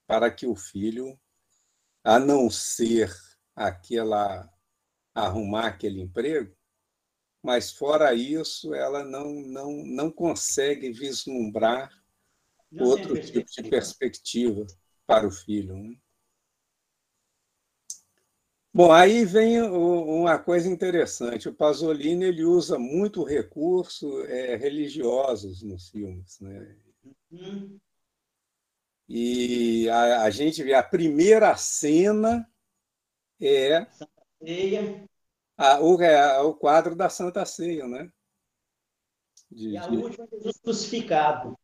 [0.05, 1.17] para que o filho,
[2.03, 3.11] a não ser
[3.55, 4.47] aquela
[5.15, 6.53] arrumar aquele emprego,
[7.45, 11.91] mas fora isso, ela não não não consegue vislumbrar
[12.71, 14.65] não outro tipo de perspectiva
[15.05, 15.75] para o filho.
[15.75, 15.95] Né?
[18.73, 21.47] Bom, aí vem uma coisa interessante.
[21.47, 26.75] O Pasolini ele usa muito recurso é, religiosos nos filmes, né?
[27.31, 27.79] Uhum.
[29.07, 32.49] E a, a, gente vê a primeira cena
[33.39, 33.85] é
[35.57, 38.09] a, o, é, o quadro da Santa Ceia, né?
[39.49, 39.97] De, e a de...
[39.97, 41.57] última Jesus crucificado.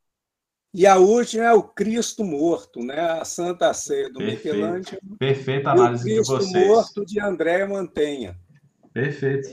[0.73, 2.99] E a última é o Cristo morto, né?
[2.99, 4.55] a Santa Ceia do Perfeito.
[4.55, 5.17] Michelangelo.
[5.19, 6.29] Perfeita análise de vocês.
[6.29, 8.39] O Cristo morto de André Mantenha.
[8.93, 9.49] Perfeito.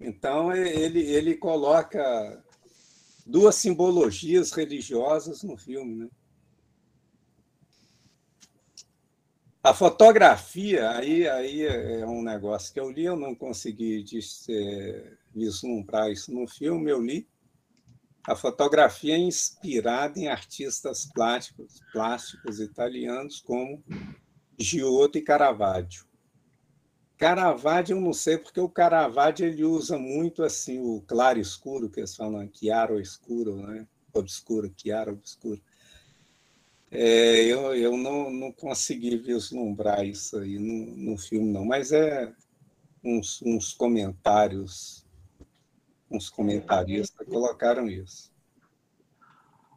[0.00, 2.42] Então, ele, ele coloca
[3.24, 6.04] duas simbologias religiosas no filme.
[6.04, 6.08] Né?
[9.68, 14.02] A fotografia, aí, aí é um negócio que eu li, eu não consegui
[15.34, 17.28] vislumbrar isso no filme, eu li
[18.26, 23.84] a fotografia é inspirada em artistas plásticos, plásticos italianos como
[24.58, 26.06] Giotto e Caravaggio.
[27.18, 32.00] Caravaggio eu não sei, porque o Caravaggio ele usa muito assim o claro escuro, que
[32.00, 33.86] eles falam chiaro escuro, né?
[34.14, 35.60] obscuro, chiaro obscuro.
[36.90, 42.32] É, eu eu não, não consegui vislumbrar isso aí no, no filme, não, mas é
[43.04, 45.06] uns, uns comentários,
[46.10, 48.32] uns comentaristas colocaram isso.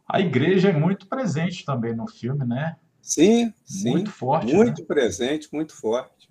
[0.08, 2.76] A igreja é muito presente também no filme, né?
[3.00, 3.90] Sim, sim.
[3.90, 4.52] Muito forte.
[4.52, 4.86] Muito né?
[4.86, 6.30] presente, muito forte.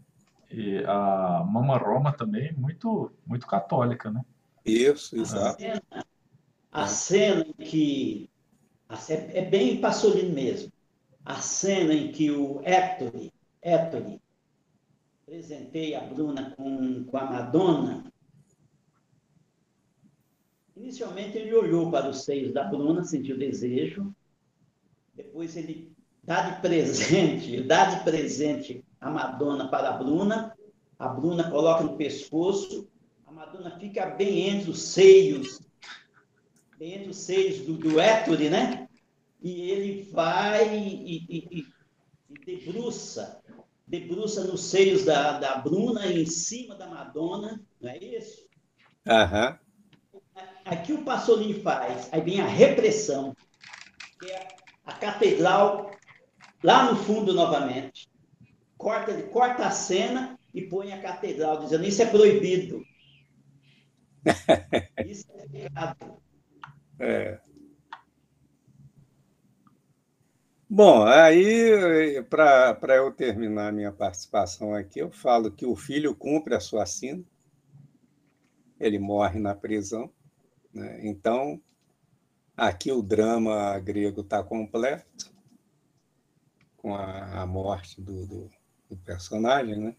[0.50, 4.24] E a Mama Roma também, muito, muito católica, né?
[4.66, 5.62] Isso, A exato.
[5.62, 5.82] cena,
[6.72, 8.30] a cena que.
[8.96, 10.72] Ce- É bem Pasolini mesmo.
[11.24, 13.12] A cena em que o Héctor,
[13.62, 14.20] Héctor
[15.26, 18.12] presenteia a Bruna com, com a Madonna.
[20.76, 24.14] Inicialmente ele olhou para os seios da Bruna, sentiu desejo.
[25.14, 25.92] Depois ele
[26.24, 30.56] dá de presente, dá de presente a Madonna para a Bruna.
[30.98, 32.88] A Bruna coloca no pescoço.
[33.28, 35.60] A Madonna fica bem entre os seios
[36.82, 38.88] entre os seios do, do Héctor, né?
[39.42, 41.66] E ele vai e, e- e-
[42.46, 43.42] debruça,
[43.88, 48.48] debruça nos seios da, da Bruna e em cima da Madonna, não é isso?
[49.08, 49.60] Aham.
[50.66, 53.36] Aqui o Pasolini faz, aí vem a repressão,
[54.20, 54.48] que é
[54.86, 55.92] a catedral
[56.64, 58.08] lá no fundo novamente.
[58.78, 62.82] Corta, corta a cena e põe a catedral, dizendo isso é proibido.
[65.04, 66.22] Isso é pecado.
[67.04, 67.40] É.
[70.70, 76.60] Bom, aí, para eu terminar minha participação aqui, eu falo que o filho cumpre a
[76.60, 77.24] sua sina,
[78.80, 80.12] ele morre na prisão,
[80.72, 81.00] né?
[81.04, 81.60] Então,
[82.56, 85.34] aqui o drama grego está completo,
[86.78, 88.50] com a, a morte do, do,
[88.88, 89.96] do personagem, né?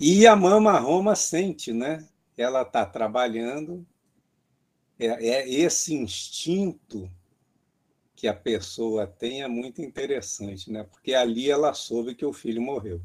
[0.00, 2.08] E a Mama Roma sente, né?
[2.38, 3.86] Ela está trabalhando,
[4.98, 7.10] é, é esse instinto
[8.14, 10.82] que a pessoa tem é muito interessante, né?
[10.84, 13.00] Porque ali ela soube que o filho morreu.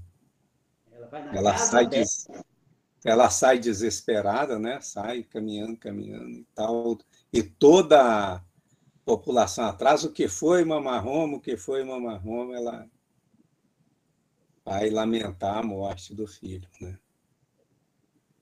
[0.90, 2.28] Ela vai na Ela casa sai, des...
[3.04, 4.80] ela sai desesperada, né?
[4.80, 6.98] Sai caminhando, caminhando e tal.
[7.34, 8.44] E toda a
[9.04, 12.90] população atrás, o que foi Mamarroma, o que foi Mamarroma, ela
[14.64, 16.98] vai lamentar a morte do filho, né?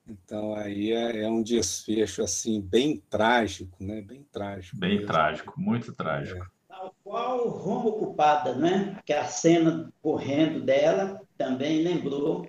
[0.09, 4.01] Então aí é, é um desfecho assim bem trágico, né?
[4.01, 4.77] Bem trágico.
[4.77, 5.07] Bem mesmo.
[5.07, 6.49] trágico, muito trágico.
[6.67, 8.95] Tal qual Roma ocupada, né?
[8.97, 12.47] Aquela cena correndo dela também lembrou.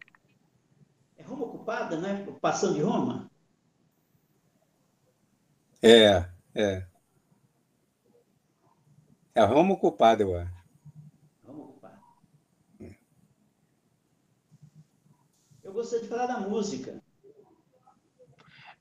[1.18, 2.24] É Roma ocupada, né?
[2.26, 3.30] Ocupação de Roma?
[5.82, 6.86] É, é.
[9.34, 10.64] É Roma ocupada, eu acho.
[11.44, 12.00] Roma ocupada.
[15.62, 17.02] Eu gostaria de falar da música.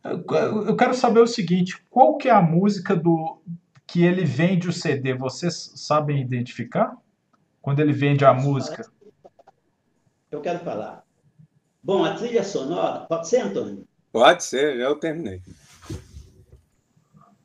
[0.04, 3.42] Eu quero saber o seguinte, qual que é a música do
[3.86, 5.14] que ele vende o CD?
[5.14, 6.96] Vocês sabem identificar?
[7.62, 8.90] Quando ele vende a música?
[10.32, 11.04] Eu quero falar.
[11.84, 13.88] Bom, a trilha sonora, pode ser, Antônio?
[14.12, 15.42] Pode ser, já eu terminei.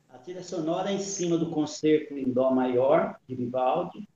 [0.09, 4.07] A trilha sonora é em cima do concerto em Dó maior, de Vivaldi.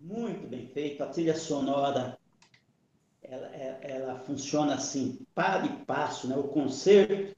[0.00, 1.02] Muito bem feito.
[1.02, 2.13] A trilha sonora
[3.24, 6.36] ela, é- ela funciona assim, para e passo, né?
[6.36, 7.34] O concerto.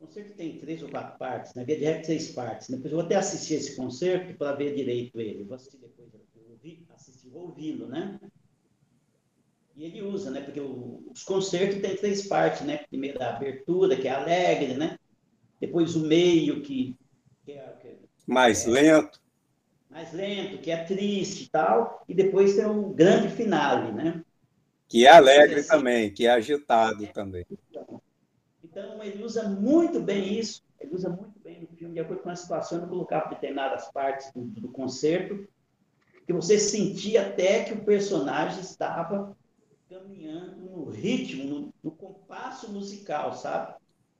[0.00, 1.64] O concerto tem três ou quatro partes, né?
[1.64, 2.68] Via de regra, três partes.
[2.68, 2.76] né?
[2.76, 5.42] Depois eu vou até assistir esse concerto para ver direito ele.
[5.42, 8.18] Eu vou assistir depois, eu ouvi, assistir, ouvi-lo, né?
[9.74, 10.40] E ele usa, né?
[10.42, 12.78] Porque o- os concertos têm três partes, né?
[12.88, 14.96] Primeiro a abertura, que é alegre, né?
[15.60, 16.96] Depois o meio, que,
[17.44, 19.20] que é, que é Mais lento.
[19.90, 22.02] mais lento, que é triste e tal.
[22.08, 24.22] E depois tem o grande finale, né?
[24.90, 27.46] Que é alegre também, que é agitado também.
[28.62, 32.30] Então, ele usa muito bem isso, ele usa muito bem no filme, de acordo com
[32.30, 35.48] a situação, ele colocava determinadas partes do, do concerto,
[36.26, 39.36] que você sentia até que o personagem estava
[39.88, 43.74] caminhando no ritmo, no, no compasso musical, sabe?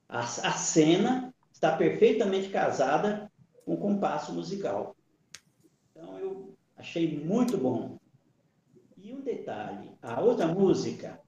[0.09, 3.31] A, a cena está perfeitamente casada
[3.65, 4.97] com o compasso musical.
[5.91, 8.00] Então, eu achei muito bom.
[9.03, 11.21] E um detalhe, a outra música,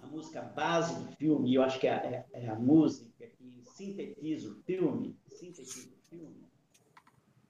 [0.00, 4.50] a música base do filme, eu acho que é, é- é a música que sintetiza
[4.50, 6.46] o filme, sintetiza o filme,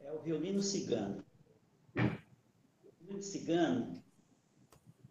[0.01, 1.23] é o violino cigano.
[1.95, 4.03] O violino cigano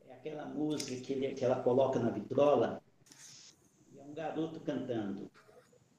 [0.07, 2.81] é aquela música que, ele- que ela coloca na vitrola,
[3.93, 5.29] e é um garoto cantando.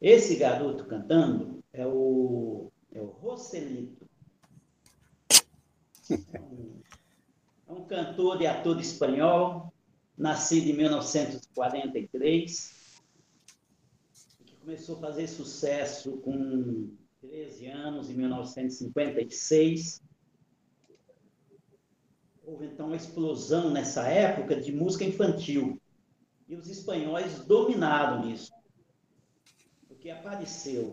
[0.01, 4.05] Esse garoto cantando é o, é o Roselito.
[6.33, 6.76] É um
[7.87, 9.73] cantor e ator espanhol,
[10.17, 13.03] nascido em 1943,
[14.45, 16.91] que começou a fazer sucesso com
[17.21, 20.03] 13 anos, em 1956.
[22.45, 25.81] Houve então uma explosão nessa época de música infantil.
[26.49, 28.53] E os espanhóis dominaram isso.
[29.89, 30.93] Porque apareceu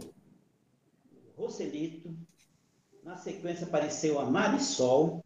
[1.36, 2.16] Roselito,
[3.04, 5.23] na sequência apareceu a Marisol,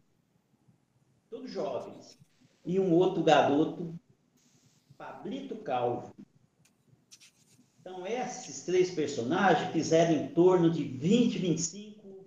[1.38, 2.18] todos jovens,
[2.66, 3.94] e um outro garoto,
[4.98, 6.16] Pablito Calvo.
[7.80, 12.26] Então, esses três personagens fizeram em torno de 20, 25,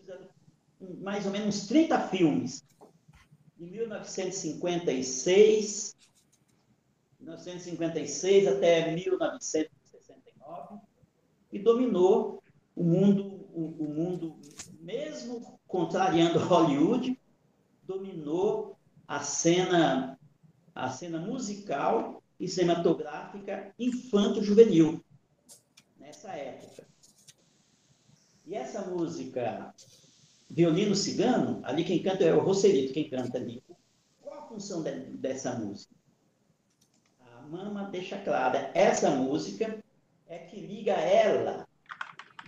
[1.01, 2.65] mais ou menos 30 filmes.
[3.59, 5.97] De 1956,
[7.19, 10.79] 1956 até 1969,
[11.53, 12.43] e dominou
[12.75, 14.37] o mundo, o, o mundo,
[14.79, 17.21] mesmo contrariando Hollywood,
[17.83, 18.80] dominou
[19.11, 20.17] a cena,
[20.73, 25.05] a cena musical e cinematográfica infanto-juvenil
[25.99, 26.87] nessa época.
[28.47, 29.75] E essa música
[30.49, 33.65] Violino Cigano, ali quem canta é o Roserito, quem canta ali.
[34.23, 35.93] Qual a função de, dessa música?
[37.19, 39.83] A mama deixa clara, essa música
[40.29, 41.67] é que liga ela,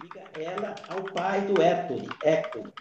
[0.01, 2.73] liga ela ao pai do Héctor, Héctor.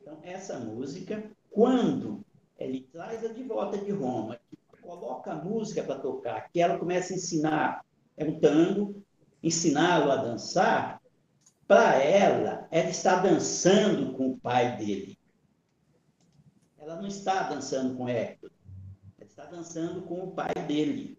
[0.00, 2.24] Então, essa música, quando
[2.58, 4.40] ele traz a de volta de Roma,
[4.80, 7.84] coloca a música para tocar, que ela começa a ensinar,
[8.16, 9.02] é um tango,
[9.42, 11.00] ensiná-lo a dançar,
[11.66, 15.18] para ela, ela está dançando com o pai dele.
[16.78, 18.50] Ela não está dançando com Héctor,
[19.18, 21.18] ela está dançando com o pai dele.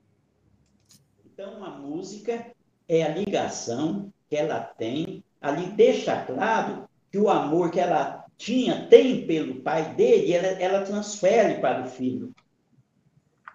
[1.26, 2.54] Então, a música
[2.88, 8.88] é a ligação que ela tem, ali deixa claro que o amor que ela tinha,
[8.88, 12.36] tem pelo pai dele, ela, ela transfere para o filho.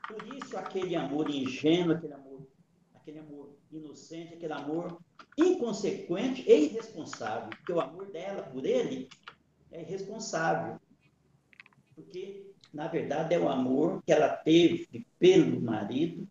[0.09, 2.49] Por isso, aquele amor ingênuo, aquele amor,
[2.95, 4.99] aquele amor inocente, aquele amor
[5.37, 7.51] inconsequente e irresponsável.
[7.51, 9.11] Porque o amor dela por ele
[9.71, 10.81] é irresponsável.
[11.95, 16.27] Porque, na verdade, é o amor que ela teve pelo marido,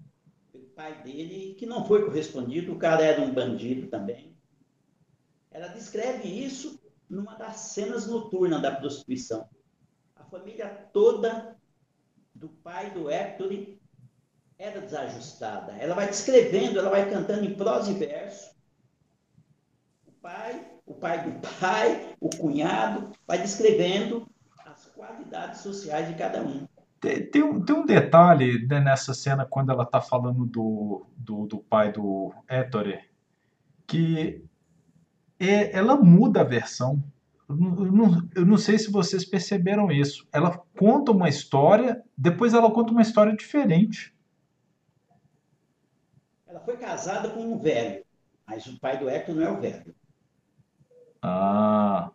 [0.51, 2.73] pelo pai dele, que não foi correspondido.
[2.73, 4.35] O cara era um bandido também.
[5.51, 6.79] Ela descreve isso
[7.09, 9.47] numa das cenas noturnas da prostituição.
[10.15, 11.55] A família toda
[12.33, 13.51] do pai do Héctor
[14.57, 15.73] era desajustada.
[15.73, 18.55] Ela vai descrevendo, ela vai cantando em prosa e verso.
[20.05, 24.27] O pai, o pai do pai, o cunhado, vai descrevendo
[24.65, 26.67] as qualidades sociais de cada um.
[26.99, 31.45] Tem, tem, um, tem um detalhe né, nessa cena, quando ela está falando do, do,
[31.45, 32.99] do, pai do Ettore,
[33.85, 34.43] que
[35.39, 37.01] é, ela muda a versão.
[37.47, 40.27] Eu não, eu não sei se vocês perceberam isso.
[40.33, 44.13] Ela conta uma história, depois ela conta uma história diferente.
[46.45, 48.03] Ela foi casada com um velho,
[48.45, 49.95] mas o pai do Hector não é o velho.
[51.21, 52.11] Ah.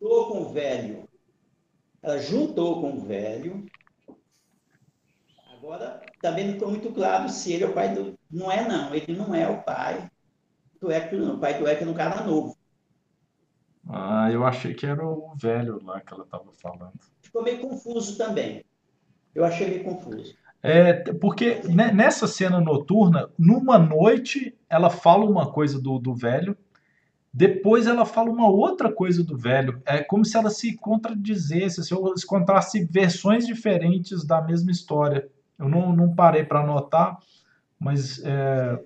[0.00, 1.08] Juntou com o velho.
[2.02, 3.66] Ela juntou com o velho.
[5.52, 8.18] Agora, também não ficou muito claro se ele é o pai do.
[8.30, 8.94] Não é, não.
[8.94, 10.10] Ele não é o pai
[10.90, 11.38] Hector, não.
[11.38, 12.56] Pai do Hector é um cara novo.
[13.88, 16.98] Ah, eu achei que era o velho lá que ela estava falando.
[17.22, 18.64] Ficou meio confuso também.
[19.34, 20.34] Eu achei meio confuso.
[20.62, 26.56] É, porque nessa cena noturna, numa noite, ela fala uma coisa do, do velho,
[27.32, 29.80] depois ela fala uma outra coisa do velho.
[29.84, 35.28] É como se ela se contradizesse, se eu encontrasse versões diferentes da mesma história.
[35.58, 37.18] Eu não, não parei para anotar,
[37.78, 38.82] mas, é,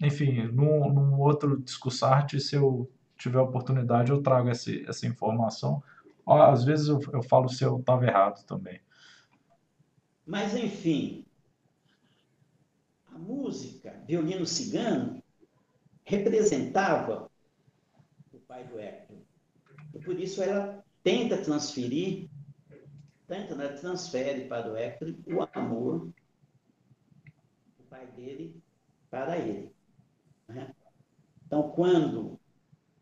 [0.00, 5.82] enfim, num, num outro discussarte, se eu tiver oportunidade, eu trago esse, essa informação.
[6.26, 8.80] Às vezes eu, eu falo se eu estava errado também.
[10.26, 11.26] Mas, enfim,
[13.12, 15.22] a música Violino Cigano
[16.04, 17.30] representava
[18.32, 19.18] o pai do Hector.
[19.92, 22.30] E por isso ela tenta transferir,
[23.26, 26.12] tenta, né, transfere para o Hector o amor
[27.76, 28.62] do pai dele
[29.10, 29.74] para ele.
[30.50, 30.74] Né?
[31.46, 32.38] Então, quando.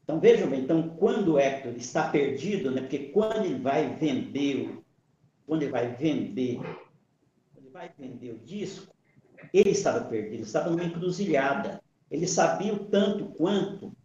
[0.04, 4.82] Então, vejam bem, então, quando o Hector está perdido, né, porque quando ele vai vender,
[5.46, 6.60] quando ele vai vender
[7.78, 8.92] vai vender o disco,
[9.54, 11.80] ele estava perdido, ele estava numa encruzilhada.
[12.10, 13.96] Ele sabia o tanto quanto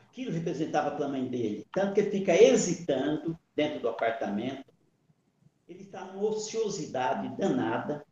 [0.00, 1.64] aquilo representava para a mãe dele.
[1.72, 4.64] Tanto que ele fica hesitando dentro do apartamento.
[5.68, 8.04] Ele está numa ociosidade danada.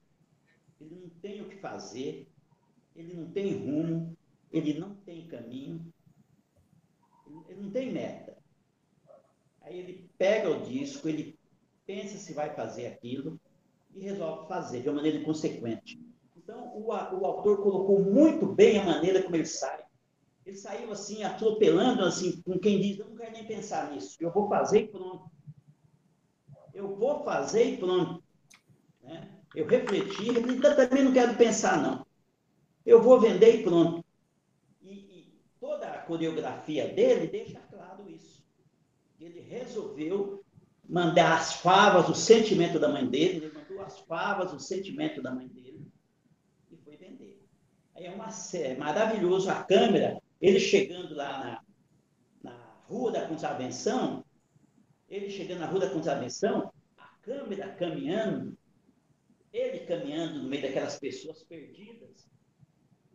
[0.80, 2.28] Ele não tem o que fazer.
[2.96, 4.16] Ele não tem rumo.
[4.50, 5.92] Ele não tem caminho.
[7.48, 8.36] Ele não tem meta.
[9.60, 11.38] Aí ele pega o disco, ele
[11.84, 13.38] pensa se vai fazer aquilo
[13.94, 16.00] e resolve fazer de uma maneira inconsequente.
[16.36, 19.84] Então, o, o autor colocou muito bem a maneira como ele sai.
[20.44, 24.30] Ele saiu assim, atropelando, assim, com quem diz, eu não quero nem pensar nisso, eu
[24.30, 25.28] vou fazer e pronto.
[26.72, 28.22] Eu vou fazer e pronto.
[29.02, 29.28] Né?
[29.54, 30.26] Eu refleti,
[30.62, 32.05] também não quero pensar, não.
[32.86, 34.02] Eu vou vender e pronto.
[34.80, 38.42] E, e toda a coreografia dele deixa claro isso.
[39.20, 40.42] Ele resolveu
[40.88, 45.34] mandar as favas, o sentimento da mãe dele, ele mandou as favas, o sentimento da
[45.34, 45.66] mãe dele
[47.96, 51.62] Aí é uma série, maravilhoso a câmera, ele chegando lá
[52.42, 54.22] na, na Rua da Contravenção,
[55.08, 58.56] ele chegando na Rua da Contravenção, a câmera caminhando,
[59.50, 62.28] ele caminhando no meio daquelas pessoas perdidas,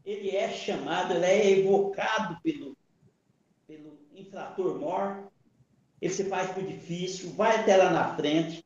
[0.05, 2.75] ele é chamado, ele é evocado pelo,
[3.67, 5.31] pelo infrator mor,
[6.01, 8.65] ele se faz por difícil, vai até lá na frente,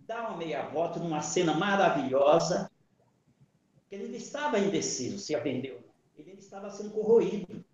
[0.00, 2.70] dá uma meia volta numa cena maravilhosa,
[3.90, 5.80] ele ainda estava indeciso se a vendeu.
[6.16, 7.64] Ele estava sendo corroído.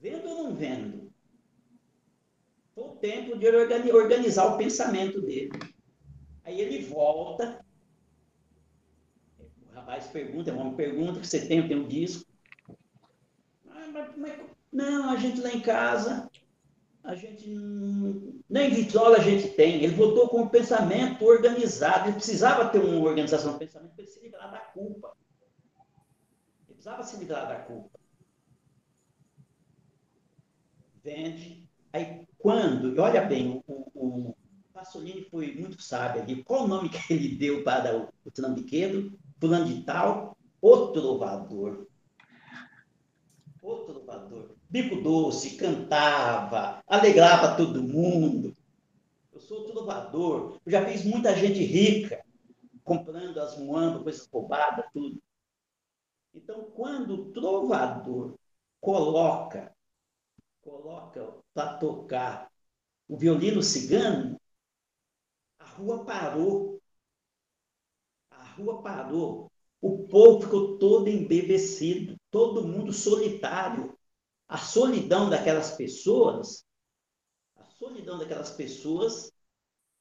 [0.00, 1.12] Vendo ou não vendo?
[2.74, 5.52] Foi o tempo de ele organizar o pensamento dele.
[6.44, 7.63] Aí ele volta.
[9.94, 12.28] O rapaz pergunta, é uma pergunta que você tem, tem um disco.
[13.70, 14.40] Ah, mas, mas,
[14.72, 16.28] não, a gente lá em casa
[17.04, 17.46] a gente
[18.48, 19.84] nem vitrola a gente tem.
[19.84, 22.08] Ele voltou com um pensamento organizado.
[22.08, 25.14] Ele precisava ter uma organização do pensamento para se livrar da culpa.
[26.66, 28.00] Ele precisava se livrar da culpa.
[31.04, 31.68] Vende.
[31.92, 34.36] Aí, quando, olha bem, o, o
[34.72, 36.42] Pasolini foi muito sábio ali.
[36.42, 39.16] Qual o nome que ele deu para o, o trambiqueiro?
[39.44, 41.86] Fulano de tal, o trovador.
[43.60, 48.56] O trovador bico doce, cantava, alegrava todo mundo.
[49.30, 52.24] Eu sou trovador, eu já fiz muita gente rica
[52.82, 55.22] comprando as muambas, coisas roubadas, tudo.
[56.32, 58.38] Então, quando o trovador
[58.80, 59.76] coloca,
[60.62, 62.50] coloca para tocar
[63.06, 64.40] o violino cigano,
[65.58, 66.80] a rua parou.
[68.56, 69.50] Rua parou.
[69.80, 73.94] O povo ficou todo embevecido, todo mundo solitário
[74.48, 76.64] a solidão daquelas pessoas,
[77.56, 79.32] a solidão daquelas pessoas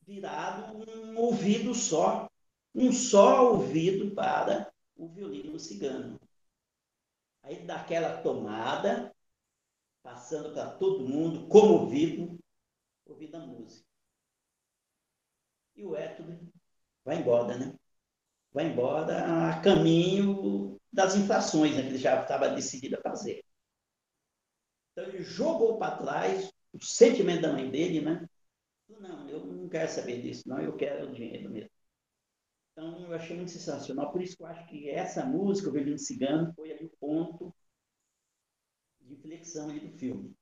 [0.01, 2.29] virado um ouvido só,
[2.75, 6.19] um só ouvido para o violino cigano.
[7.41, 9.13] Aí daquela tomada,
[10.01, 12.37] passando para todo mundo, comovido,
[13.05, 13.87] ouvindo a música.
[15.75, 16.27] E o Héctor
[17.03, 17.75] vai embora, né?
[18.53, 23.43] Vai embora a caminho das inflações, né, que ele já estava decidido a fazer.
[24.91, 28.27] Então ele jogou para trás o sentimento da mãe dele, né?
[28.87, 31.71] Não, eu não quero saber disso, não, eu quero o dinheiro mesmo.
[32.71, 35.97] Então eu achei muito sensacional, por isso que eu acho que essa música, O Velhinho
[35.97, 37.53] Cigano, foi ali o ponto
[38.99, 40.35] de inflexão ali do filme.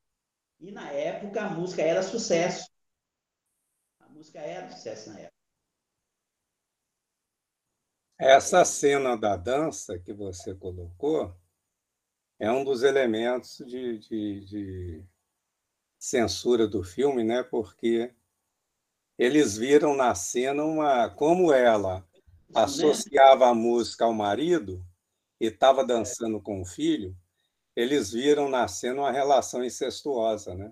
[0.59, 2.69] E na época a música era sucesso.
[3.99, 5.40] A música era sucesso na época.
[8.23, 11.35] Essa cena da dança que você colocou,
[12.37, 15.05] é um dos elementos de, de, de
[15.97, 17.41] censura do filme, né?
[17.41, 18.13] Porque
[19.17, 22.07] eles viram na cena uma como ela
[22.53, 24.85] associava a música ao marido
[25.39, 27.17] e estava dançando com o filho,
[27.75, 30.71] eles viram na cena uma relação incestuosa, né?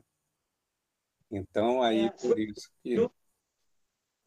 [1.31, 3.09] Então aí é, por isso que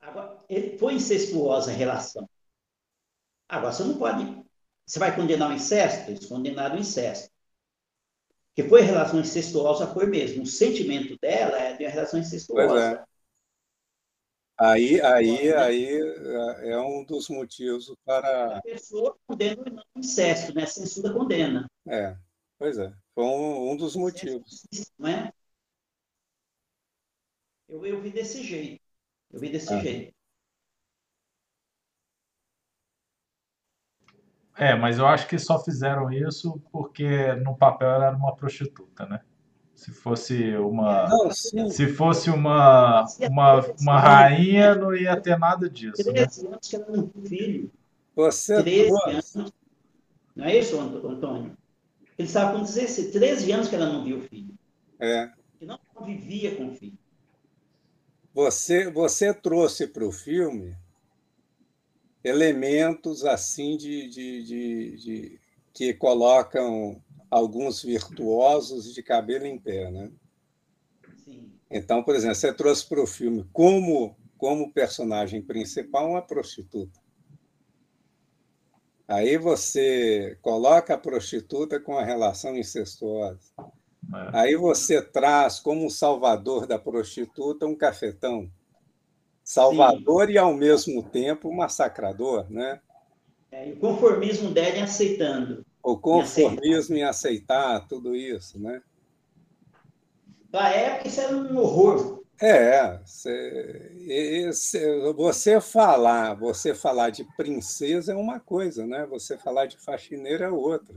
[0.01, 0.44] Agora,
[0.77, 2.28] foi incestuosa a relação.
[3.53, 4.45] Agora você não pode,
[4.87, 7.31] você vai condenar o incesto, eles condenaram o incesto
[8.55, 10.43] que foi relação incestuosa, foi mesmo.
[10.43, 12.69] O sentimento dela é de uma relação incestuosa.
[12.69, 13.05] Pois é.
[14.59, 15.89] Aí, aí, aí
[16.70, 18.59] é um dos motivos para.
[18.59, 20.65] A pessoa condena o incesto, né?
[20.65, 21.66] A censura condena.
[21.89, 22.16] É,
[22.59, 22.93] pois é.
[23.15, 24.66] Foi um, um dos motivos.
[24.99, 25.33] Não é?
[27.69, 28.83] Eu, eu vi desse jeito.
[29.33, 29.81] Eu vi desse ah.
[29.81, 30.15] jeito.
[34.63, 39.05] É, mas eu acho que só fizeram isso porque no papel ela era uma prostituta,
[39.07, 39.21] né?
[39.75, 46.05] Se fosse uma, não, se fosse uma, uma, uma rainha, não ia ter nada disso.
[46.05, 46.51] 13 né?
[46.51, 47.73] anos que ela não tem filho.
[48.15, 49.53] Você 13 anos.
[50.37, 51.57] Não é isso, Antônio?
[52.17, 54.55] Ele estava com 16, 13 anos que ela não viu o filho.
[55.01, 55.29] É.
[55.59, 56.97] Que não convivia com o filho.
[58.33, 60.77] Você, você trouxe para o filme
[62.24, 65.40] elementos assim de, de, de, de,
[65.73, 70.11] que colocam alguns virtuosos de cabelo em pé, né?
[71.24, 71.53] Sim.
[71.70, 77.01] Então, por exemplo, você trouxe para o filme como, como personagem principal uma prostituta.
[79.09, 83.53] Aí você coloca a prostituta com a relação incestuosa.
[83.59, 84.31] É.
[84.32, 88.51] Aí você traz como salvador da prostituta um cafetão.
[89.53, 90.33] Salvador Sim.
[90.33, 92.81] e, ao mesmo tempo, massacrador, né?
[93.51, 95.62] É, o conformismo dela em aceitando.
[95.83, 97.87] O conformismo em aceitar.
[97.87, 98.81] tudo isso, né?
[100.51, 102.23] Na época, isso era um horror.
[102.41, 102.99] É,
[105.15, 109.05] você falar, você falar de princesa é uma coisa, né?
[109.11, 110.97] Você falar de faxineira é outra.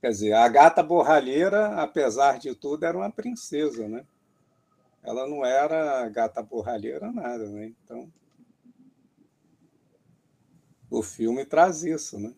[0.00, 4.06] Quer dizer, a gata borralheira, apesar de tudo, era uma princesa, né?
[5.06, 7.66] Ela não era gata borralheira nada, né?
[7.66, 8.12] Então,
[10.90, 12.34] o filme traz isso, né?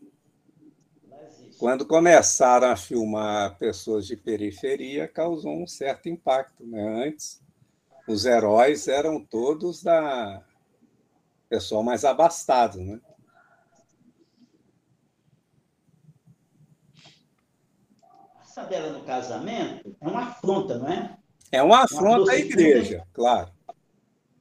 [1.59, 7.07] Quando começaram a filmar pessoas de periferia, causou um certo impacto, né?
[7.09, 7.43] Antes
[8.07, 10.45] os heróis eram todos da
[11.49, 13.01] pessoal mais abastado, né?
[18.43, 21.19] Essa dela no casamento é uma afronta, não é?
[21.51, 23.51] É uma afronta à igreja, claro.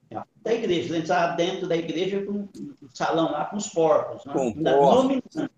[0.10, 2.48] É da igreja, entrar dentro da igreja com
[2.82, 4.34] o salão lá com os porcos, né?
[4.34, 5.50] Com porcos.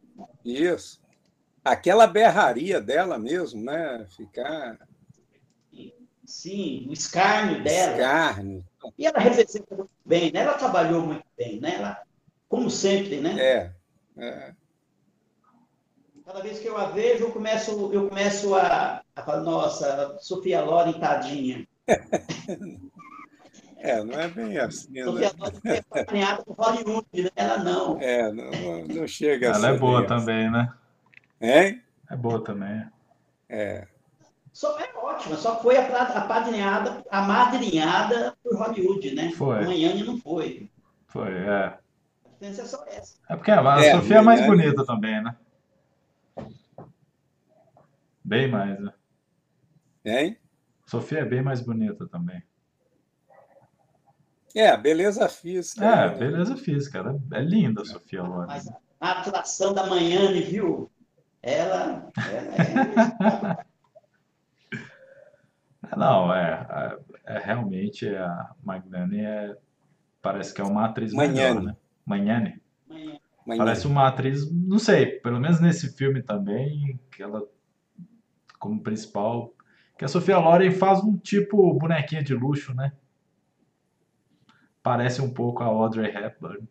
[0.43, 1.01] Isso.
[1.63, 4.05] Aquela berraria dela mesmo, né?
[4.15, 4.77] Ficar
[6.29, 7.93] Sim, o escárnio dela.
[7.93, 8.63] Escárnio.
[8.95, 10.41] E ela representa muito bem, né?
[10.41, 11.73] Ela trabalhou muito bem, né?
[11.73, 12.03] Ela,
[12.47, 13.35] como sempre, né?
[13.39, 13.71] É.
[14.15, 14.53] é.
[16.29, 20.61] Cada vez que eu a vejo, eu começo, eu começo a, a falar, nossa, Sofia
[20.61, 21.67] Loren, tadinha.
[23.81, 24.91] É, não é bem assim.
[24.91, 25.05] Né?
[25.05, 27.29] Sofia Loren é acompanhada por Hollywood, né?
[27.33, 27.97] Ela não.
[28.01, 30.73] É, não, não chega Ela é boa também, né?
[31.39, 31.81] Hein?
[32.11, 32.85] É boa também.
[33.47, 33.87] É.
[34.51, 39.31] Só é ótima, só foi apadrinhada, amadrinhada por Hollywood, né?
[39.31, 39.59] Foi.
[39.59, 40.69] Amanhã não foi.
[41.07, 41.67] Foi, é.
[42.25, 43.15] A diferença é só essa.
[43.29, 44.45] É porque a é, Sofia é mais é.
[44.45, 45.33] bonita também, né?
[48.29, 48.93] Bem mais, né?
[50.05, 50.37] Hein?
[50.85, 52.43] Sofia é bem mais bonita também.
[54.55, 55.83] É, beleza física.
[55.83, 56.15] É, né?
[56.15, 56.99] beleza física.
[56.99, 58.45] Ela é linda, a Sofia Loren.
[58.45, 60.91] Mas a atração da manhã, viu?
[61.41, 63.65] Ela, ela é...
[65.97, 66.67] Não, é,
[67.25, 69.57] é, é realmente a Magnani é,
[70.21, 71.75] parece que é uma atriz melhor, né?
[72.05, 72.61] Magnani.
[73.57, 77.43] Parece uma atriz, não sei, pelo menos nesse filme também, que ela
[78.59, 79.53] como principal,
[79.97, 82.91] que a Sofia Loren faz um tipo bonequinha de luxo, né?
[84.83, 86.67] Parece um pouco a Audrey Hepburn.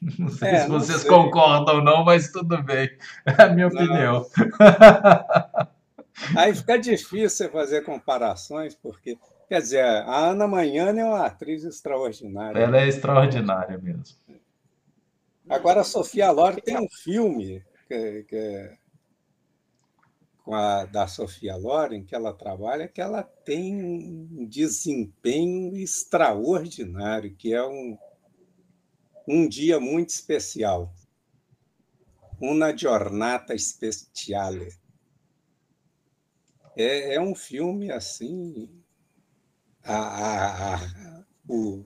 [0.18, 1.10] Não sei é, se vocês sei.
[1.10, 2.90] concordam ou não, mas tudo bem.
[3.24, 3.74] É a minha não.
[3.74, 4.26] opinião.
[6.36, 12.58] Aí fica difícil fazer comparações, porque, quer dizer, a Ana Manhã é uma atriz extraordinária.
[12.58, 14.04] Ela é extraordinária mesmo.
[15.48, 18.78] Agora, a Sofia Loren tem um filme que, que é
[20.46, 27.52] com a da Sofia Loren, que ela trabalha, que ela tem um desempenho extraordinário, que
[27.52, 27.98] é um,
[29.26, 30.94] um dia muito especial.
[32.40, 34.72] Una giornata speciale.
[36.76, 38.70] É, é um filme assim.
[39.82, 41.84] A, a, a, o,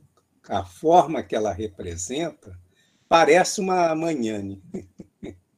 [0.51, 2.60] a forma que ela representa
[3.09, 4.62] parece uma Manhane.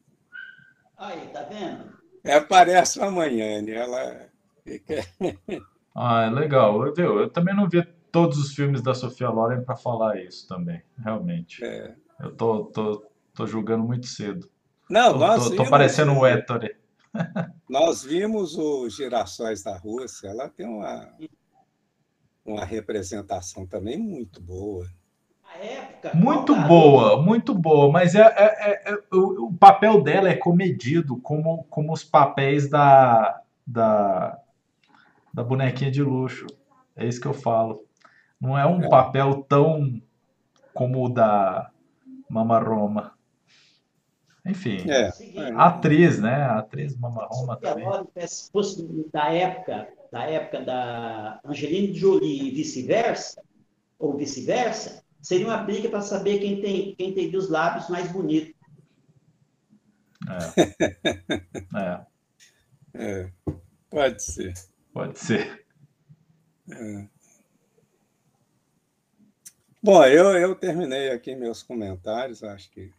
[1.03, 1.93] Aí, tá vendo?
[2.23, 3.73] É, parece uma Manhane.
[3.73, 4.29] Ela
[4.65, 5.05] fica.
[5.95, 6.87] Ah, é legal.
[6.87, 10.83] Eu, eu também não vi todos os filmes da Sofia Loren para falar isso também,
[10.97, 11.63] realmente.
[11.63, 11.95] É.
[12.19, 14.51] Eu tô, tô, tô julgando muito cedo.
[14.89, 16.75] Não, tô, nós tô, tô parecendo um Ettore.
[17.69, 21.15] Nós vimos os Girassóis da Rússia, ela tem uma,
[22.43, 24.87] uma representação também muito boa.
[25.61, 30.35] Época, muito boa, muito boa, mas é, é, é, é, o, o, papel dela é
[30.35, 34.39] comedido como, como os papéis da, da,
[35.33, 36.47] da bonequinha de luxo.
[36.97, 37.85] É isso que eu falo.
[38.41, 38.89] Não é um é.
[38.89, 40.03] papel tão
[40.75, 41.71] como o da
[42.29, 43.13] Mama Roma.
[44.45, 45.13] Enfim, é,
[45.57, 46.43] atriz, né?
[46.43, 47.85] atriz Mama Roma também.
[49.13, 53.41] Da época, da época da Angelina Jolie e vice-versa,
[53.99, 58.55] ou vice-versa, seria uma briga para saber quem tem quem tem os lábios mais bonitos.
[60.29, 61.43] É.
[61.79, 62.07] é.
[62.95, 63.33] é.
[63.89, 64.55] Pode ser.
[64.93, 65.65] Pode ser.
[66.71, 67.09] É.
[69.83, 72.93] Bom, eu, eu terminei aqui meus comentários, acho que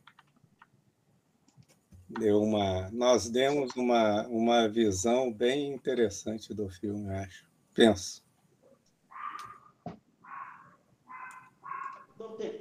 [2.20, 7.46] deu uma, nós demos uma, uma visão bem interessante do filme, acho.
[7.74, 8.23] Penso.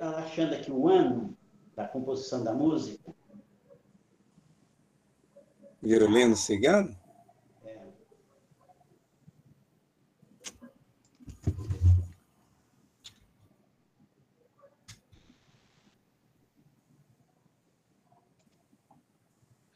[0.01, 1.37] Achando aqui o ano
[1.75, 3.13] da composição da música.
[5.81, 6.97] Violino cigano?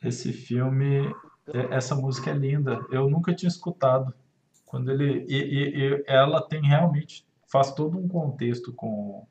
[0.02, 1.12] Esse filme,
[1.48, 2.78] é, essa música é linda.
[2.92, 4.14] Eu nunca tinha escutado.
[4.64, 9.26] Quando ele e, e, e ela tem realmente faz todo um contexto com,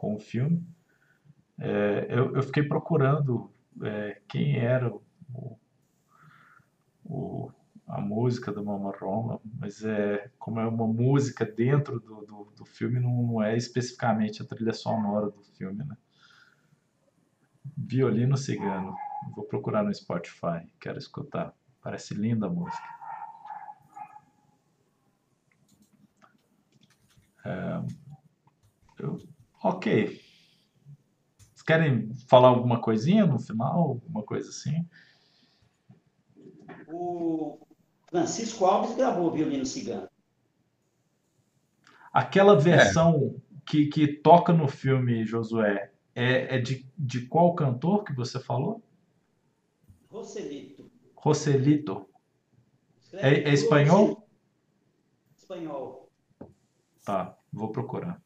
[0.00, 0.66] com o filme.
[1.58, 3.52] É, eu, eu fiquei procurando
[3.82, 5.58] é, quem era o,
[7.04, 7.52] o,
[7.86, 12.64] a música do Mama Roma, mas é como é uma música dentro do, do, do
[12.64, 15.94] filme, não, não, é especificamente a trilha sonora do filme, né?
[17.76, 18.96] Violino Cigano.
[19.36, 21.54] Vou procurar no Spotify, quero escutar.
[21.82, 22.88] Parece linda a música.
[27.44, 27.82] É,
[28.98, 29.18] eu,
[29.62, 30.20] ok.
[31.36, 33.78] Vocês querem falar alguma coisinha no final?
[33.78, 34.86] Alguma coisa assim?
[36.88, 37.58] O
[38.08, 40.08] Francisco Alves gravou o violino cigano.
[42.12, 43.60] Aquela versão é.
[43.64, 48.82] que, que toca no filme, Josué, é, é de, de qual cantor que você falou?
[50.08, 50.90] Roselito.
[51.14, 52.08] Roselito.
[53.12, 54.28] É, é espanhol?
[55.36, 56.10] Espanhol.
[57.04, 58.20] Tá, vou procurar.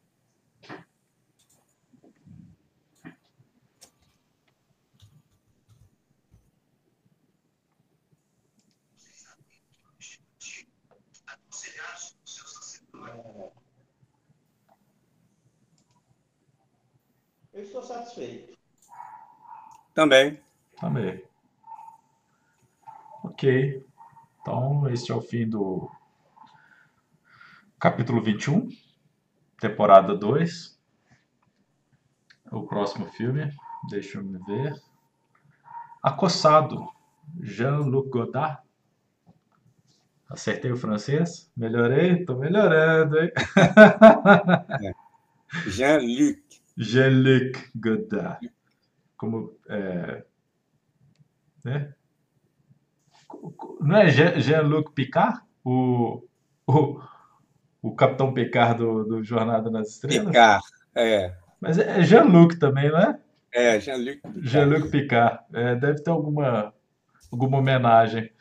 [17.65, 18.55] Estou satisfeito.
[19.93, 20.39] Também.
[20.79, 21.23] Também.
[23.23, 23.85] Ok.
[24.41, 25.89] Então, este é o fim do
[27.79, 28.69] capítulo 21,
[29.59, 30.79] temporada 2.
[32.51, 33.51] O próximo filme,
[33.89, 34.75] deixa eu me ver.
[36.01, 36.87] Acossado,
[37.41, 38.61] Jean-Luc Godard.
[40.29, 41.51] Acertei o francês?
[41.55, 42.25] Melhorei?
[42.25, 43.31] Tô melhorando, hein?
[44.83, 45.69] É.
[45.69, 46.64] Jean-Luc.
[46.77, 48.51] Jean-Luc Godard.
[49.17, 50.23] Como, é,
[51.63, 51.93] né?
[53.79, 55.39] Não é Jean-Luc Picard?
[55.63, 56.23] O,
[56.67, 57.01] o,
[57.81, 60.27] o Capitão Picard do, do Jornada nas Estrelas?
[60.27, 60.63] Picard,
[60.95, 61.35] é.
[61.59, 63.19] Mas é Jean-Luc também, não é?
[63.51, 64.47] É, Jean-Luc Picard.
[64.47, 65.39] Jean-Luc Picard.
[65.53, 66.73] É, deve ter alguma,
[67.31, 68.31] alguma homenagem.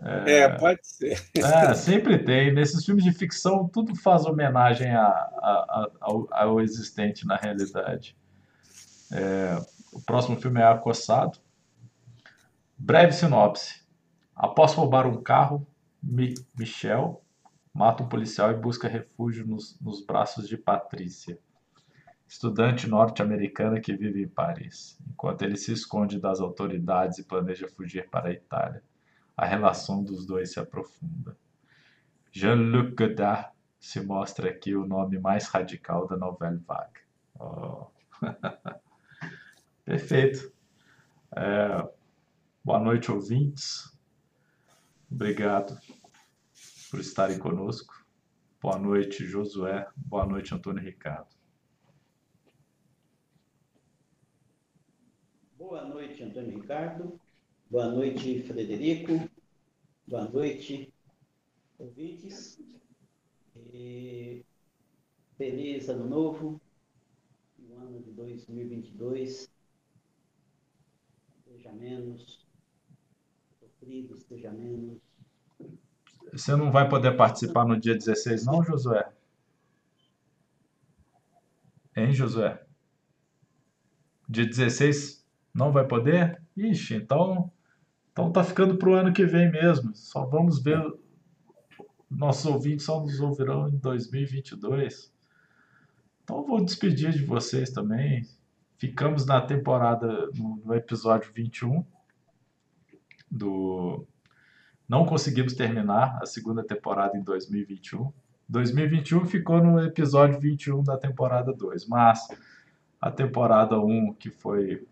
[0.00, 1.20] É, é, pode ser.
[1.36, 2.52] É, sempre tem.
[2.52, 8.16] Nesses filmes de ficção, tudo faz homenagem a, a, a, ao, ao, existente na realidade.
[9.12, 9.58] É,
[9.92, 11.38] o próximo filme é Acossado.
[12.76, 13.82] Breve sinopse.
[14.34, 15.66] Após roubar um carro,
[16.00, 17.20] Mi Michel
[17.74, 21.38] mata um policial e busca refúgio nos, nos braços de Patrícia,
[22.26, 24.96] estudante norte-americana que vive em Paris.
[25.10, 28.82] Enquanto ele se esconde das autoridades e planeja fugir para a Itália,
[29.38, 31.38] a relação dos dois se aprofunda.
[32.32, 37.00] Jean-Luc Godard se mostra aqui o nome mais radical da novela vague.
[37.38, 37.86] Oh.
[39.84, 40.52] Perfeito.
[41.36, 41.88] É,
[42.64, 43.96] boa noite, ouvintes.
[45.08, 45.78] Obrigado
[46.90, 47.94] por estarem conosco.
[48.60, 49.86] Boa noite, Josué.
[49.96, 51.28] Boa noite, Antônio Ricardo.
[55.56, 57.20] Boa noite, Antônio Ricardo.
[57.70, 59.28] Boa noite, Frederico.
[60.06, 60.90] Boa noite,
[61.78, 62.58] ouvintes.
[63.74, 64.42] E
[65.36, 66.58] feliz ano novo,
[67.58, 69.50] o ano de 2022
[71.44, 72.46] seja menos
[73.60, 74.98] sofrido, seja menos.
[76.32, 79.12] Você não vai poder participar no dia 16, não, Josué?
[81.94, 82.64] Hein, Josué?
[84.26, 85.22] Dia 16
[85.52, 86.40] não vai poder?
[86.56, 87.52] Ixi, então,
[88.18, 89.94] então tá ficando para o ano que vem mesmo.
[89.94, 90.82] Só vamos ver.
[92.10, 95.14] Nossos ouvintes só nos ouvirão em 2022.
[96.24, 98.26] Então vou despedir de vocês também.
[98.76, 101.84] Ficamos na temporada, no, episódio 21
[103.30, 104.04] do.
[104.88, 108.12] Não conseguimos terminar a segunda temporada em 2021.
[108.48, 112.26] 2021 ficou no episódio 21 da temporada 2, mas
[113.00, 114.84] a temporada 1, que foi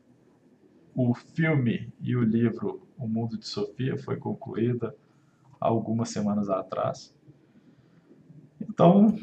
[0.94, 4.94] o filme e o livro O Mundo de Sofia, foi concluída
[5.60, 7.14] algumas semanas atrás.
[8.60, 9.18] Então,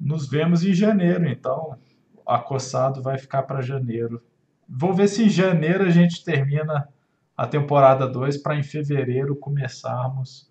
[0.00, 1.26] nos vemos em janeiro.
[1.28, 1.78] Então,
[2.26, 4.22] acossado vai ficar para janeiro.
[4.68, 6.88] Vou ver se em janeiro a gente termina
[7.36, 10.50] a temporada 2 para em fevereiro começarmos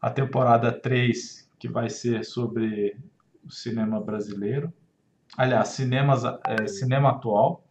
[0.00, 2.98] a temporada 3, que vai ser sobre
[3.44, 4.72] o cinema brasileiro.
[5.36, 7.64] Aliás, cinemas, é, cinema atual.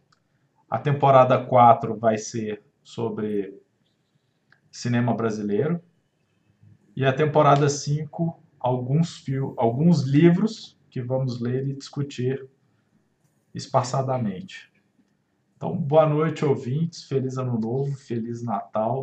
[0.68, 3.60] A temporada 4 vai ser sobre
[4.76, 5.80] cinema brasileiro.
[6.94, 9.24] E a temporada 5, alguns,
[9.56, 12.46] alguns livros que vamos ler e discutir
[13.54, 14.70] espaçadamente.
[15.56, 17.04] Então, boa noite, ouvintes.
[17.04, 19.02] Feliz Ano Novo, Feliz Natal,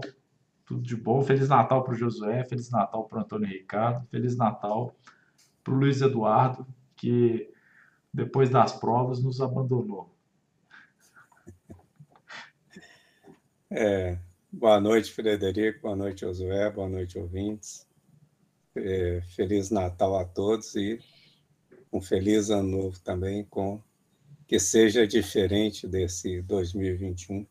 [0.64, 1.24] tudo de bom.
[1.24, 4.96] Feliz Natal para o Josué, Feliz Natal para o Antônio Ricardo, Feliz Natal
[5.64, 7.52] para o Luiz Eduardo, que
[8.14, 10.14] depois das provas nos abandonou.
[13.72, 14.20] É,
[14.54, 17.88] boa noite, Frederico, boa noite, Josué, boa noite, ouvintes.
[18.76, 21.00] É, feliz Natal a todos e
[21.92, 23.82] um feliz ano novo também, com
[24.48, 27.48] que seja diferente desse 2021,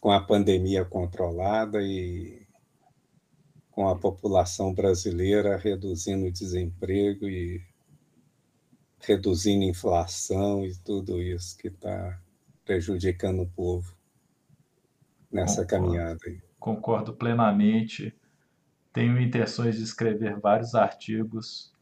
[0.00, 2.46] com a pandemia controlada e
[3.70, 7.64] com a população brasileira reduzindo o desemprego e
[9.00, 12.20] reduzindo a inflação e tudo isso que está
[12.66, 14.01] prejudicando o povo
[15.32, 15.66] nessa Concordo.
[15.66, 16.18] caminhada.
[16.26, 16.40] Aí.
[16.58, 18.14] Concordo plenamente.
[18.92, 21.72] Tenho intenções de escrever vários artigos.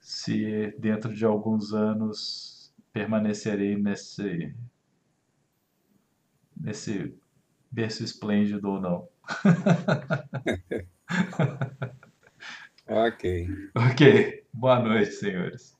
[0.00, 4.54] Se dentro de alguns anos permanecerei nesse
[6.56, 7.14] nesse
[7.70, 9.08] berço esplêndido ou não.
[12.88, 13.48] ok.
[13.74, 14.44] Ok.
[14.52, 15.76] Boa noite, senhores.